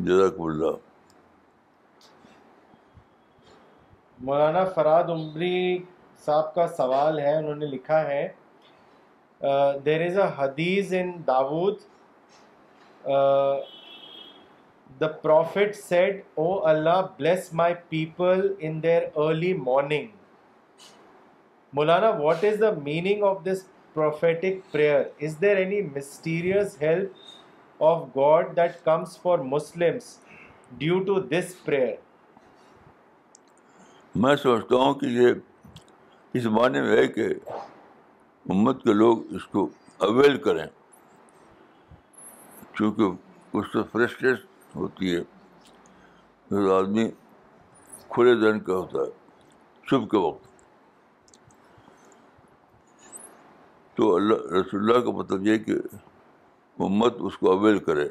جزاک 0.01 0.41
اللہ۔ 0.41 0.77
مولانا 4.19 4.65
فراد 4.65 5.05
عمری 5.05 5.79
صاحب 6.25 6.55
کا 6.55 6.67
سوال 6.69 7.19
ہے 7.19 7.35
انہوں 7.37 7.55
نے 7.55 7.67
لکھا 7.67 8.01
ہے 8.09 8.29
دیر 9.85 10.07
از 10.07 10.19
a 10.19 10.27
hadith 10.37 10.93
in 10.93 11.13
Dawud 11.27 11.79
the 15.01 15.07
prophet 15.23 15.77
said 15.77 16.21
O 16.35 16.49
Allah 16.69 17.01
bless 17.19 17.53
my 17.55 17.75
people 17.89 18.53
in 18.59 18.83
their 18.83 19.03
early 19.17 19.53
morning 19.59 20.07
Maulana 21.73 22.11
what 22.17 22.45
is 22.45 22.61
the 22.61 22.71
meaning 22.83 23.23
of 23.25 23.45
this 23.45 23.65
prophetic 23.95 24.73
prayer 24.73 25.03
is 25.21 25.41
there 25.41 25.57
any 25.57 25.81
mysterious 25.87 26.77
help 26.83 27.83
of 27.83 28.03
God 28.17 28.57
that 28.57 28.85
comes 28.85 29.21
for 29.23 29.39
Muslims 29.47 30.17
due 30.79 31.03
to 31.05 31.19
this 31.29 31.55
prayer 31.65 31.95
میں 34.15 34.37
سمجھتا 34.37 34.77
ہوں 34.77 34.95
کہ 34.95 35.07
یہ 35.07 35.33
اس 36.35 36.47
معنی 36.47 36.81
میں 36.81 36.97
ہے 36.97 37.07
کہ 37.09 37.29
امت 38.47 38.83
کے 38.83 38.93
لوگ 38.93 39.35
اس 39.35 39.47
کو 39.47 39.69
اویل 40.01 40.37
کریں 40.39 40.67
کیونکہ 42.73 43.57
اس 43.57 43.73
سے 43.73 43.79
فریشنیس 43.93 44.39
ہوتی 44.77 45.17
ہے۔ 45.17 45.21
آدمی 46.73 47.11
کھلے 48.09 48.35
دن 48.35 48.61
کا 48.61 48.75
ہوتا 48.75 48.99
ہے، 48.99 49.29
صبح 49.91 50.07
کے 50.07 50.17
وقت۔ 50.17 50.45
تو 53.97 54.17
اللہ، 54.17 54.35
رسول 54.35 54.81
اللہ 54.81 55.05
کا 55.05 55.11
مطلب 55.11 55.47
یہ 55.47 55.59
کہ 55.59 55.73
امت 56.79 57.15
اس 57.21 57.39
کو 57.39 57.53
اویل 57.53 57.79
کرے۔ 57.79 58.09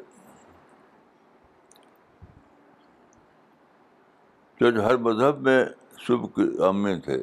تو 4.56 4.66
ہر 4.68 4.96
مذہب 4.96 5.40
میں 5.40 5.64
صبح 6.06 6.26
کی 6.26 6.42
اہمیت 6.62 7.08
ہے 7.08 7.20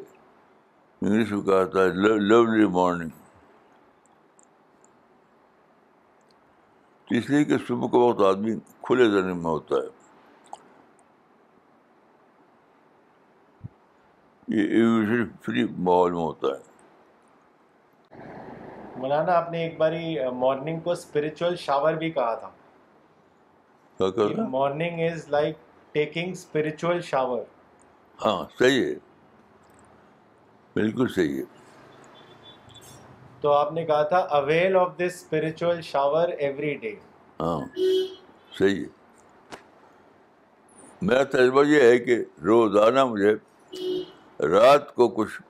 انگلش 1.02 1.32
میں 1.32 1.40
کہا 1.40 1.58
جاتا 1.58 1.80
ہے 1.80 1.88
لولی 2.16 2.66
مارننگ۔ 2.66 3.27
اس 7.10 7.30
لیے 7.30 7.44
کہ 7.44 7.58
صبح 7.68 7.88
کے 7.88 7.96
وقت 7.96 8.20
آدمی 8.22 8.54
کھلے 8.82 9.08
دن 9.08 9.26
میں 9.26 9.50
ہوتا 9.50 9.74
ہے۔ 9.74 9.88
یہ 14.48 15.24
فری 15.42 15.66
ماحول 15.78 16.12
میں 16.12 16.22
ہوتا 16.22 16.46
ہے۔ 16.46 16.62
مولانا 18.96 19.32
آپ 19.32 19.50
نے 19.50 19.58
ایک 19.58 19.78
باری 19.78 20.30
مارننگ 20.30 20.80
کو 20.80 20.90
اسپرچل 20.90 21.56
شاور 21.56 21.92
بھی 21.92 22.10
کہا 22.10 22.34
تھا۔ 22.34 22.50
Morning 24.50 25.00
is 25.00 25.28
like 25.28 25.56
taking 25.92 26.32
spiritual 26.32 27.00
shower 27.00 27.40
ہاں 28.24 28.44
صحیح 28.58 28.84
ہے۔ 28.84 28.94
بالکل 30.74 31.08
صحیح 31.08 31.38
ہے۔ 31.38 31.57
تو 33.40 33.52
آپ 33.52 33.72
نے 33.72 33.84
کہا 33.86 34.02
تھا 34.02 34.18
avail 34.38 34.76
of 34.76 34.96
this 34.96 35.14
spiritual 35.14 35.80
shower 35.82 36.28
every 36.28 36.74
day 36.74 36.94
ہاں 37.40 37.60
صحیح 38.58 38.80
ہے۔ 38.82 38.88
میرا 41.02 41.22
تجربہ 41.24 41.64
یہ 41.64 41.82
ہے 41.82 41.98
کہ 41.98 42.16
روزانہ 42.44 43.04
مجھے 43.04 43.34
رات 44.48 44.94
کو 44.94 45.08
کچھ، 45.08 45.40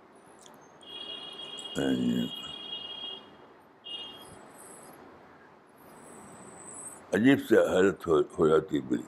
عجیب 7.15 7.39
سے 7.49 7.57
حیرت 7.57 8.07
ہو 8.39 8.47
جاتی 8.49 8.77
ہے 8.77 8.83
میری۔ 8.91 9.03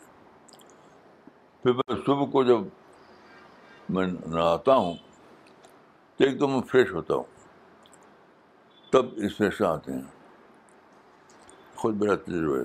پھر 1.64 1.72
میں 1.72 1.96
صبح 2.06 2.26
کو 2.32 2.42
جب 2.44 2.60
میں 3.88 4.06
نہاتا 4.06 4.74
ہوں 4.74 4.94
تو 6.20 6.24
ایک 6.24 6.40
دم 6.40 6.60
فریش 6.62 6.92
ہوتا 6.92 7.14
ہوں۔ 7.14 7.39
تب 8.90 9.06
انسپریشن 9.16 9.64
آتے 9.64 9.92
ہیں۔ 9.92 10.02
خود 11.76 12.00
میرا 12.00 12.16
تجربہ 12.16 12.56
ہے۔ 12.56 12.64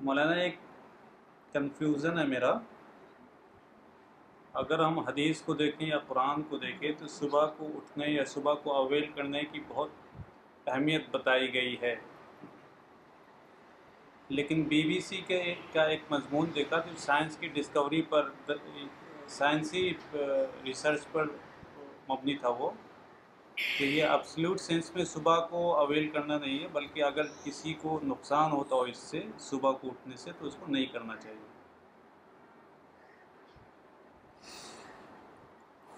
مولانا، 0.00 0.32
ایک 0.32 0.58
کنفیوژن 1.52 2.18
ہے 2.18 2.26
میرا۔ 2.26 2.58
اگر 4.52 4.78
ہم 4.78 4.98
حدیث 4.98 5.42
کو 5.42 5.54
دیکھیں 5.54 5.88
یا 5.88 5.98
قرآن 5.98 6.42
کو 6.42 6.56
دیکھیں، 6.56 6.92
تو 6.98 7.06
صبح 7.06 7.46
کو 7.56 7.66
اٹھنے 7.66 8.06
یا 8.06 8.24
صبح 8.24 8.54
کو 8.54 8.72
اویل 8.74 9.12
کرنے 9.12 9.42
کی 9.42 9.60
بہت 9.68 9.88
اہمیت 10.66 11.04
بتائی 11.10 11.54
گئی 11.54 11.76
ہے۔ 11.82 11.96
لیکن 14.30 14.62
بی 14.68 14.82
بی 14.82 15.00
سی 15.00 15.20
کے 15.26 15.54
کا 15.72 15.82
ایک 15.82 16.00
مضمون 16.10 16.46
دیکھا 16.54 16.78
تو 16.78 16.90
سائنس 16.98 17.36
کی 17.36 17.48
ڈسکوری 17.54 18.02
پر 18.08 18.22
سائنسی 19.28 19.92
ریسرچ 20.12 21.06
پر 21.12 21.24
مبنی 22.08 22.34
تھا 22.36 22.48
وہ، 22.48 22.70
کہ 23.56 23.84
یہ 23.84 24.04
ابسلیوٹ 24.04 24.60
سینس 24.60 24.90
میں 24.94 25.04
صبح 25.04 25.38
کو 25.46 25.60
اویل 25.76 26.08
کرنا 26.08 26.38
نہیں 26.38 26.58
ہے، 26.58 26.68
بلکہ 26.72 27.02
اگر 27.04 27.26
کسی 27.44 27.72
کو 27.74 27.98
نقصان 28.04 28.50
ہوتا 28.52 28.76
ہو 28.76 28.82
اس 28.82 28.98
سے 29.10 29.20
صبح 29.40 29.72
کو 29.72 29.88
اٹھنے 29.88 30.16
سے، 30.16 30.30
تو 30.38 30.46
اس 30.46 30.56
کو 30.60 30.66
نہیں 30.72 30.86
کرنا 30.92 31.16
چاہیے۔ 31.16 31.46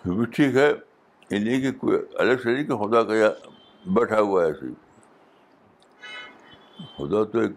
بھی 0.05 0.27
ٹھیک 0.27 0.57
ہے، 0.57 0.69
یہ 1.31 1.39
نہیں 1.39 1.61
کہ 1.61 1.73
کوئی 1.79 1.99
الگ 2.19 2.43
سے 2.43 2.53
نہیں 2.53 2.65
کہ 2.65 2.77
خدا 2.85 3.03
کا 3.03 3.15
یا 3.17 3.31
بیٹھا 3.87 4.21
ہوا 4.21 4.43
ہے۔ 4.43 4.47
ایسے 4.49 4.67
خدا 6.97 7.23
تو 7.25 7.39
ایک 7.39 7.53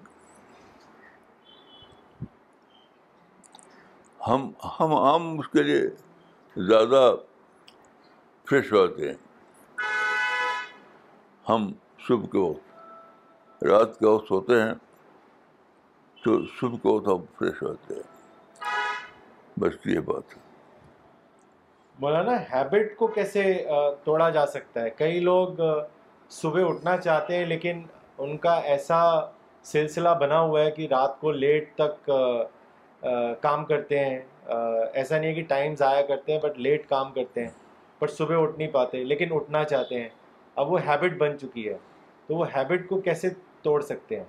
ہم 4.27 4.51
ہم 4.79 4.93
عام 4.93 5.39
اس 5.39 5.47
کے 5.47 5.63
لیے 5.63 5.81
زیادہ 6.57 7.15
فریش 8.49 8.73
ہوتے 8.73 9.07
ہیں۔ 9.07 9.17
ہم 11.49 11.71
صبح 12.07 12.25
کے 12.31 12.37
وقت 12.37 13.63
رات 13.63 13.99
کے 13.99 14.07
وقت 14.07 14.27
سوتے 14.27 14.61
ہیں، 14.61 14.73
تو 16.23 16.45
صبح 16.45 16.77
کو 16.81 16.95
وقت 16.95 17.07
ہم 17.07 17.25
فریش 17.39 17.63
ہوتے 17.63 17.93
ہیں۔ 17.93 18.03
بس 19.59 19.73
یہ 19.85 19.99
بات 19.99 20.37
ہے۔ 20.37 20.41
مولانا 21.99 22.31
ہیبٹ 22.41 22.97
کو 22.97 23.07
کیسے 23.07 23.65
توڑا 24.03 24.29
جا 24.29 24.45
سکتا 24.45 24.81
ہے؟ 24.81 24.89
کئی 24.89 25.19
لوگ 25.19 25.47
صبح 26.29 26.61
اٹھنا 26.65 26.97
چاہتے 26.97 27.37
ہیں، 27.37 27.45
لیکن 27.45 27.83
ان 28.17 28.37
کا 28.37 28.53
ایسا 28.53 29.19
سلسلہ 29.63 30.09
بنا 30.19 30.39
ہوا 30.39 30.61
ہے 30.61 30.71
کہ 30.71 30.87
رات 30.91 31.19
کو 31.19 31.31
لیٹ 31.31 31.75
تک 31.75 32.09
کام 33.41 33.65
کرتے 33.65 33.99
ہیں۔ 33.99 34.21
ایسا 34.93 35.17
نہیں 35.17 35.29
ہے 35.29 35.35
کہ 35.35 35.43
ٹائم 35.43 35.75
ضائع 35.75 36.05
کرتے 36.05 36.33
ہیں، 36.33 36.39
بٹ 36.39 36.59
لیٹ 36.59 36.89
کام 36.89 37.13
کرتے 37.13 37.41
ہیں۔ 37.43 37.51
بٹ 37.99 38.09
صبح 38.09 38.35
اٹھ 38.41 38.57
نہیں 38.57 38.67
پاتے، 38.67 39.03
لیکن 39.03 39.27
اٹھنا 39.31 39.63
چاہتے 39.63 40.01
ہیں۔ 40.01 40.09
اب 40.55 40.71
وہ 40.71 40.79
ہیبٹ 40.81 41.17
بن 41.17 41.39
چکی 41.39 41.69
ہے۔ 41.69 41.77
تو 42.27 42.35
وہ 42.35 42.45
ہیبٹ 42.55 42.87
کو 42.87 43.01
کیسے 43.01 43.29
توڑ 43.61 43.81
سکتے 43.81 44.17
ہیں؟ 44.17 44.25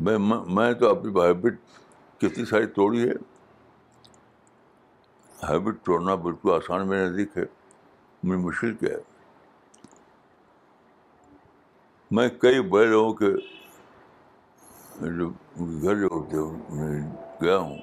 میں، 0.00 0.18
میں- 0.18 0.46
میں 0.46 0.72
تو 0.72 0.88
اپنی 0.90 1.20
ہیبٹ 1.20 1.54
کتنی 2.18 2.44
ساری 2.44 2.66
توڑی 2.66 3.08
ہے۔ 3.08 3.14
ہیبٹ 5.48 5.74
توڑنا 5.82 6.14
بالکل 6.14 6.50
آسان 6.50 6.88
میرے 6.88 7.04
نزدیک 7.04 7.28
ہے، 7.36 7.42
مجھے 8.22 8.42
مشکل 8.42 8.74
کیا 8.74 8.88
ہے۔ 8.88 9.02
میں 12.10 12.28
کئی 12.28 12.60
بڑے 12.60 12.86
لوگوں 12.86 13.14
کے 13.14 13.26
جو 15.00 15.28
گھر 15.82 16.00
جو 16.00 16.08
ہوتے 16.12 16.36
میں 16.74 17.10
گیا 17.42 17.58
ہوں۔ 17.58 17.78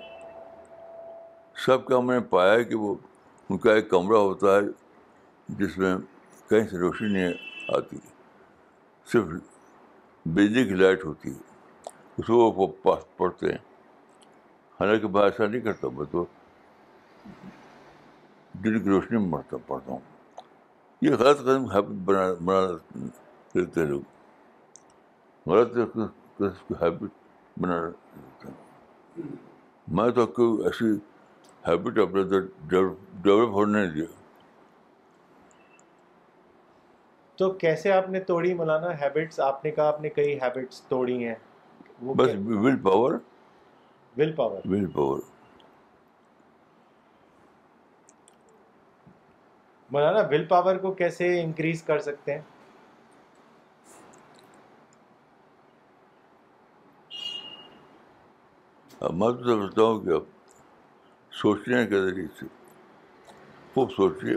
سب 1.65 1.85
کا 1.85 1.99
میں 1.99 2.19
نے 2.19 2.25
پایا 2.25 2.53
ہے 2.53 2.63
کہ 2.63 2.75
وہ، 2.75 2.95
ان 3.49 3.57
کا 3.57 3.73
ایک 3.73 3.89
کمرہ 3.89 4.17
ہوتا 4.17 4.47
ہے 4.47 4.61
جس 5.49 5.77
میں 5.77 5.95
کہیں 6.49 6.67
سے 6.67 6.77
روشنی 6.77 7.13
نہیں 7.13 7.33
آتی، 7.67 7.97
صرف 9.05 9.23
بجلی 10.25 10.63
کی 10.63 10.69
لائٹ 10.69 11.05
ہوتی 11.05 11.29
ہے، 11.29 11.39
اس 12.17 12.27
کو 12.27 12.51
وہ 12.51 12.67
پاس 12.67 13.17
پڑھتے 13.17 13.45
ہیں۔ 13.45 13.57
حالانکہ 14.79 15.07
میں 15.07 15.21
ایسا 15.21 15.45
نہیں 15.45 15.61
کرتا، 15.61 15.87
میں 15.87 16.05
تو 16.11 16.25
دن 18.53 18.83
کی 18.83 18.89
روشنی 18.89 19.17
میں 19.17 19.31
پڑھتا 19.31 19.57
پڑھتا 19.67 19.91
ہوں۔ 19.91 19.99
یہ 21.01 21.15
غلط 21.15 21.39
قدم 21.39 21.71
ہیبٹ 21.71 21.91
بنا 22.05 22.33
بنا 22.45 22.59
لیتے 23.55 23.79
ہیں 23.79 23.87
لوگ۔ 23.87 24.01
غلط 25.49 25.97
ہیبٹ 26.81 27.09
بنا 27.59 27.85
لیتے 27.85 28.47
ہیں 28.47 28.55
میں 29.87 30.09
تو 30.09 30.25
کوئی 30.27 30.63
ایسی 30.65 30.91
ہیبٹ 31.67 31.97
اپنے 31.99 32.21
اندر 32.21 32.39
ڈیولپ 33.21 33.49
ہونے 33.49 33.81
نہیں 33.81 33.91
دیا۔ 33.91 34.05
تو 37.37 37.51
کیسے 37.51 37.91
آپ 37.91 38.09
نے 38.09 38.19
توڑی 38.19 38.53
مولانا 38.53 38.91
ہیبٹس 39.01 39.39
آپ 39.39 39.65
نے 39.65 39.71
کہا 39.71 39.87
آپ 39.87 40.01
نے 40.01 40.09
کئی 40.09 40.39
ہیبٹس 40.41 40.81
توڑی 40.81 41.27
ہیں۔ 41.27 41.35
بس 42.15 42.29
will 42.45 42.79
power 42.83 43.13
will 44.17 44.31
power 44.33 44.61
will 44.65 44.85
power 44.85 45.19
Maulana 49.91 50.19
will 50.29 50.45
power 50.45 50.75
کو 50.75 50.91
کیسے 50.91 51.41
انکریز 51.41 51.83
کر 51.83 51.99
سکتے 51.99 52.33
ہیں؟ 52.33 52.41
میں 59.01 59.31
تو 59.31 59.43
سمجھتا 59.43 59.81
ہوں 59.81 60.01
کہ 60.01 60.09
اب 60.09 60.23
سوچنے 61.31 61.87
کے 61.87 62.01
ذریعے 62.01 62.27
سے۔ 62.39 62.45
خوب 63.73 63.91
سوچیے 63.91 64.33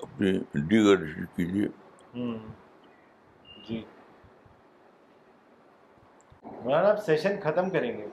اپنی 0.00 0.38
ڈیگریڈیشن 0.54 1.24
کیجیے۔ 1.24 1.68
جی۔ 3.68 3.84
مولانا 6.44 6.88
آپ 6.88 7.04
سیشن 7.04 7.40
ختم 7.42 7.70
کریں 7.70 7.98
گے؟ 7.98 8.06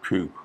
ٹھیک۔ 0.00 0.43